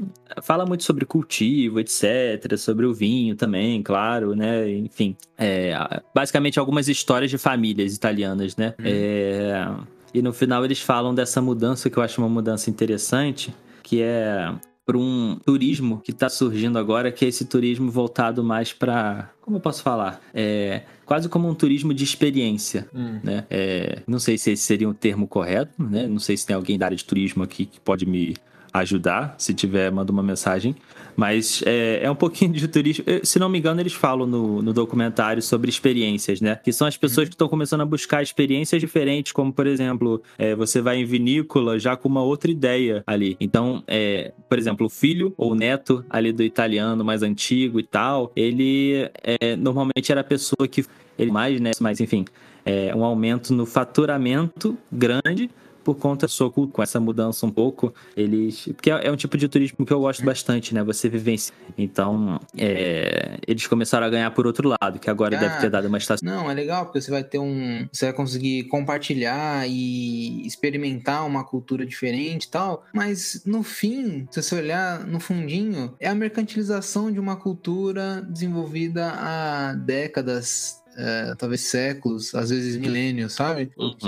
fala 0.43 0.67
muito 0.67 0.83
sobre 0.83 1.05
cultivo, 1.05 1.79
etc., 1.79 2.57
sobre 2.59 2.85
o 2.85 2.93
vinho 2.93 3.37
também, 3.37 3.81
claro, 3.81 4.35
né? 4.35 4.69
Enfim, 4.71 5.17
é, 5.38 5.73
basicamente 6.12 6.59
algumas 6.59 6.88
histórias 6.88 7.31
de 7.31 7.38
famílias 7.38 7.95
italianas, 7.95 8.57
né? 8.57 8.75
Hum. 8.81 8.83
É, 8.85 9.69
e 10.12 10.21
no 10.21 10.33
final 10.33 10.64
eles 10.64 10.81
falam 10.81 11.14
dessa 11.14 11.40
mudança 11.40 11.88
que 11.88 11.97
eu 11.97 12.03
acho 12.03 12.21
uma 12.21 12.29
mudança 12.29 12.71
interessante, 12.71 13.55
que 13.85 14.03
é 14.03 14.53
para 14.87 14.99
um 14.99 15.38
turismo 15.44 16.01
que 16.01 16.11
está 16.11 16.29
surgindo 16.29 16.79
agora, 16.79 17.11
que 17.11 17.25
é 17.25 17.29
esse 17.29 17.47
turismo 17.47 17.90
voltado 17.90 18.44
mais 18.44 18.73
para, 18.73 19.31
como 19.40 19.57
eu 19.57 19.61
posso 19.61 19.83
falar, 19.83 20.20
é 20.35 20.83
quase 21.07 21.29
como 21.29 21.49
um 21.49 21.55
turismo 21.55 21.94
de 21.94 22.05
experiência, 22.05 22.88
hum. 22.94 23.18
né? 23.23 23.47
É, 23.51 24.03
não 24.07 24.18
sei 24.18 24.37
se 24.37 24.51
esse 24.51 24.62
seria 24.62 24.88
um 24.88 24.94
termo 24.94 25.27
correto, 25.27 25.73
né? 25.83 26.07
Não 26.07 26.18
sei 26.18 26.37
se 26.37 26.47
tem 26.47 26.55
alguém 26.55 26.79
da 26.79 26.87
área 26.87 26.97
de 26.97 27.05
turismo 27.05 27.42
aqui 27.42 27.64
que 27.64 27.81
pode 27.81 28.07
me 28.07 28.35
ajudar. 28.75 29.37
Se 29.39 29.55
tiver, 29.55 29.91
manda 29.93 30.11
uma 30.11 30.23
mensagem. 30.23 30.75
Mas 31.17 31.63
é, 31.65 32.01
é 32.03 32.11
um 32.11 32.15
pouquinho 32.17 32.53
de 32.53 32.67
turismo. 32.67 33.05
Se 33.23 33.39
não 33.39 33.49
me 33.49 33.59
engano, 33.59 33.81
eles 33.81 33.93
falam 33.93 34.27
no, 34.27 34.61
no 34.61 34.73
documentário 34.73 35.41
sobre 35.41 35.71
experiências, 35.71 36.41
né? 36.41 36.57
Que 36.57 36.73
são 36.73 36.89
as 36.89 36.97
pessoas 36.97 37.27
uhum. 37.27 37.31
que 37.31 37.35
estão 37.35 37.49
começando 37.49 37.83
a 37.83 37.85
buscar 37.85 38.21
experiências 38.21 38.81
diferentes, 38.81 39.31
como, 39.31 39.53
por 39.53 39.67
exemplo, 39.67 40.21
é, 40.37 40.57
você 40.57 40.81
vai 40.81 40.97
em 40.97 41.05
vinícola 41.05 41.79
já 41.79 41.97
com 41.97 42.09
uma 42.09 42.23
outra 42.23 42.51
ideia 42.51 43.05
ali. 43.07 43.37
Então, 43.39 43.85
é, 43.87 44.33
por 44.49 44.59
exemplo, 44.59 44.87
o 44.87 44.91
filho 44.91 45.33
ou 45.37 45.53
o 45.53 45.55
neto 45.55 46.05
ali 46.11 46.33
do 46.33 46.43
italiano 46.43 47.05
mais 47.05 47.23
antigo 47.23 47.79
e 47.79 47.85
tal, 47.85 48.33
ele 48.35 49.09
é, 49.23 49.55
normalmente 49.55 50.11
era 50.11 50.21
a 50.21 50.25
pessoa 50.25 50.67
que. 50.67 50.85
Ele 51.17 51.31
mais, 51.31 51.61
né? 51.61 51.71
Mas, 51.81 52.01
enfim, 52.01 52.25
é 52.65 52.93
um 52.93 53.05
aumento 53.05 53.55
no 53.55 53.65
faturamento 53.65 54.77
grande 54.91 55.49
por 55.85 55.97
conta 55.97 56.27
soco 56.27 56.66
com 56.68 56.83
essa 56.83 56.99
mudança 56.99 57.44
um 57.47 57.51
pouco, 57.51 57.94
eles. 58.16 58.64
Porque 58.75 58.90
é, 58.90 59.07
é 59.07 59.12
um 59.12 59.16
tipo 59.16 59.37
de 59.37 59.47
turismo 59.49 59.85
que 59.85 59.92
eu 59.92 60.01
gosto 60.01 60.25
bastante, 60.25 60.75
né? 60.75 60.83
Você 60.83 61.09
vivencia. 61.09 61.55
Então, 61.77 62.40
é, 62.57 63.38
eles 63.47 63.66
começaram 63.66 64.07
a 64.07 64.11
ganhar 64.11 64.31
por 64.31 64.47
outro 64.47 64.75
lado, 64.81 64.99
que 64.99 65.11
agora 65.11 65.37
ah, 65.37 65.40
deve 65.40 65.61
ter 65.61 65.70
dado 65.70 65.87
uma 65.87 65.99
estação. 65.99 66.27
Não, 66.27 66.51
é 66.51 66.55
legal, 66.55 66.87
porque 66.87 67.01
você 67.01 67.11
vai 67.11 67.23
ter 67.23 67.38
um. 67.38 67.87
Você 67.92 68.07
vai 68.07 68.14
conseguir 68.14 68.64
compartilhar 68.64 69.68
e 69.68 70.47
experimentar 70.47 71.27
uma 71.27 71.44
cultura 71.44 71.85
diferente 71.85 72.44
e 72.44 72.49
tal. 72.49 72.85
Mas 72.92 73.42
no 73.44 73.62
fim, 73.62 74.27
se 74.31 74.42
você 74.42 74.55
olhar 74.57 75.07
no 75.07 75.20
fundinho, 75.20 75.94
é 76.01 76.09
a 76.09 76.14
mercantilização 76.14 77.12
de 77.12 77.20
uma 77.20 77.37
cultura 77.37 78.23
desenvolvida 78.23 79.12
há 79.16 79.75
décadas, 79.75 80.83
é, 80.96 81.35
talvez 81.37 81.62
séculos, 81.62 82.35
às 82.35 82.50
vezes 82.50 82.76
milênios, 82.76 83.33
sabe? 83.33 83.66
Porque. 83.74 84.07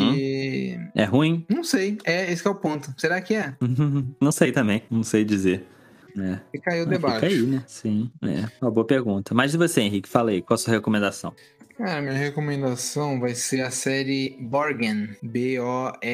Uhum. 0.79 0.91
É 0.95 1.05
ruim? 1.05 1.45
Não 1.49 1.65
sei. 1.65 1.99
É, 2.05 2.31
esse 2.33 2.47
é 2.47 2.51
o 2.51 2.55
ponto. 2.55 2.95
Será 2.97 3.21
que 3.21 3.35
é? 3.35 3.55
não 4.21 4.33
sei 4.33 4.53
também. 4.53 4.83
Não 4.91 5.03
sei 5.03 5.25
dizer. 5.25 5.67
É. 6.19 6.39
Fica 6.51 6.73
aí 6.73 6.83
o 6.83 6.87
debate. 6.87 7.15
Fica 7.15 7.27
aí, 7.27 7.43
né? 7.43 7.63
Sim, 7.67 8.11
é. 8.23 8.49
Uma 8.61 8.71
boa 8.71 8.87
pergunta. 8.87 9.35
Mas 9.35 9.53
e 9.53 9.59
você, 9.59 9.83
Henrique? 9.83 10.09
Fala 10.09 10.31
aí, 10.31 10.41
qual 10.41 10.55
a 10.55 10.59
sua 10.59 10.73
recomendação? 10.73 11.35
Cara, 11.77 12.01
minha 12.01 12.15
recomendação 12.15 13.21
vai 13.21 13.35
ser 13.35 13.61
a 13.61 13.71
série 13.71 14.35
Borgen, 14.41 15.11
B-O-R-G-E-N. 15.23 16.07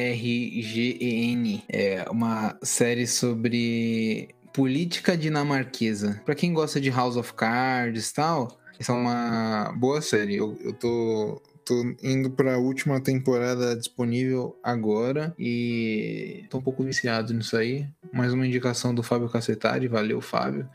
É 1.69 2.05
uma 2.11 2.57
série 2.61 3.07
sobre 3.07 4.27
política 4.53 5.15
dinamarquesa. 5.17 6.21
Para 6.25 6.35
quem 6.35 6.53
gosta 6.53 6.81
de 6.81 6.89
House 6.89 7.15
of 7.15 7.33
Cards 7.33 8.09
e 8.09 8.13
tal, 8.13 8.59
essa 8.79 8.91
é 8.91 8.95
uma 8.95 9.73
boa 9.77 10.01
série. 10.01 10.35
Eu, 10.35 10.57
eu 10.61 10.73
tô 10.73 11.41
tô 11.65 11.95
indo 12.03 12.29
para 12.29 12.55
a 12.55 12.57
última 12.57 12.99
temporada 12.99 13.75
disponível 13.75 14.57
agora 14.61 15.33
e 15.39 16.45
tô 16.49 16.57
um 16.57 16.61
pouco 16.61 16.83
viciado 16.83 17.33
nisso 17.33 17.55
aí. 17.55 17.87
Mais 18.11 18.33
uma 18.33 18.45
indicação 18.45 18.93
do 18.93 19.01
Fábio 19.01 19.29
Cacetari, 19.29 19.87
valeu 19.87 20.21
Fábio. 20.21 20.67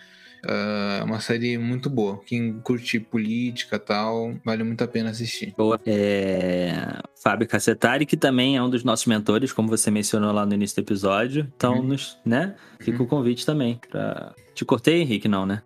É 0.46 1.02
uh, 1.02 1.04
uma 1.04 1.20
série 1.20 1.58
muito 1.58 1.90
boa. 1.90 2.20
Quem 2.24 2.60
curte 2.60 3.00
política 3.00 3.76
e 3.76 3.80
tal, 3.80 4.34
vale 4.44 4.62
muito 4.62 4.82
a 4.82 4.88
pena 4.88 5.10
assistir. 5.10 5.52
Boa. 5.56 5.80
É... 5.84 7.00
Fábio 7.22 7.48
Cacetari, 7.48 8.06
que 8.06 8.16
também 8.16 8.56
é 8.56 8.62
um 8.62 8.70
dos 8.70 8.84
nossos 8.84 9.06
mentores, 9.06 9.52
como 9.52 9.68
você 9.68 9.90
mencionou 9.90 10.32
lá 10.32 10.46
no 10.46 10.54
início 10.54 10.76
do 10.76 10.86
episódio. 10.86 11.50
Então, 11.56 11.78
uhum. 11.78 11.82
nos, 11.82 12.16
né? 12.24 12.54
Fica 12.80 12.98
uhum. 12.98 13.04
o 13.04 13.08
convite 13.08 13.44
também. 13.44 13.80
Pra... 13.90 14.34
Te 14.54 14.64
cortei, 14.64 15.02
Henrique? 15.02 15.28
Não, 15.28 15.44
né? 15.44 15.62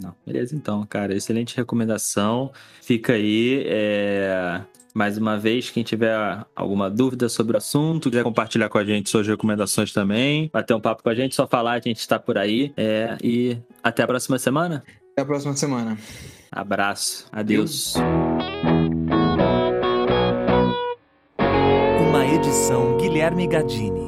Não. 0.00 0.14
Beleza, 0.26 0.54
então, 0.54 0.84
cara. 0.86 1.14
Excelente 1.14 1.56
recomendação. 1.56 2.52
Fica 2.82 3.14
aí. 3.14 3.64
É... 3.66 4.60
Mais 4.94 5.18
uma 5.18 5.36
vez, 5.36 5.70
quem 5.70 5.82
tiver 5.82 6.14
alguma 6.54 6.88
dúvida 6.88 7.28
sobre 7.28 7.54
o 7.54 7.56
assunto, 7.56 8.08
quiser 8.08 8.22
compartilhar 8.22 8.68
com 8.68 8.78
a 8.78 8.84
gente 8.84 9.10
suas 9.10 9.26
recomendações 9.26 9.92
também, 9.92 10.48
bater 10.52 10.72
um 10.72 10.80
papo 10.80 11.02
com 11.02 11.08
a 11.08 11.14
gente, 11.16 11.34
só 11.34 11.48
falar, 11.48 11.72
a 11.72 11.80
gente 11.80 11.98
está 11.98 12.16
por 12.16 12.38
aí. 12.38 12.72
É, 12.76 13.16
e 13.20 13.58
até 13.82 14.04
a 14.04 14.06
próxima 14.06 14.38
semana. 14.38 14.84
Até 15.10 15.22
a 15.22 15.24
próxima 15.24 15.56
semana. 15.56 15.98
Abraço. 16.52 17.26
Adeus. 17.32 17.96
Uma 17.96 18.23
Guilherme 23.14 23.46
Gadini. 23.46 24.03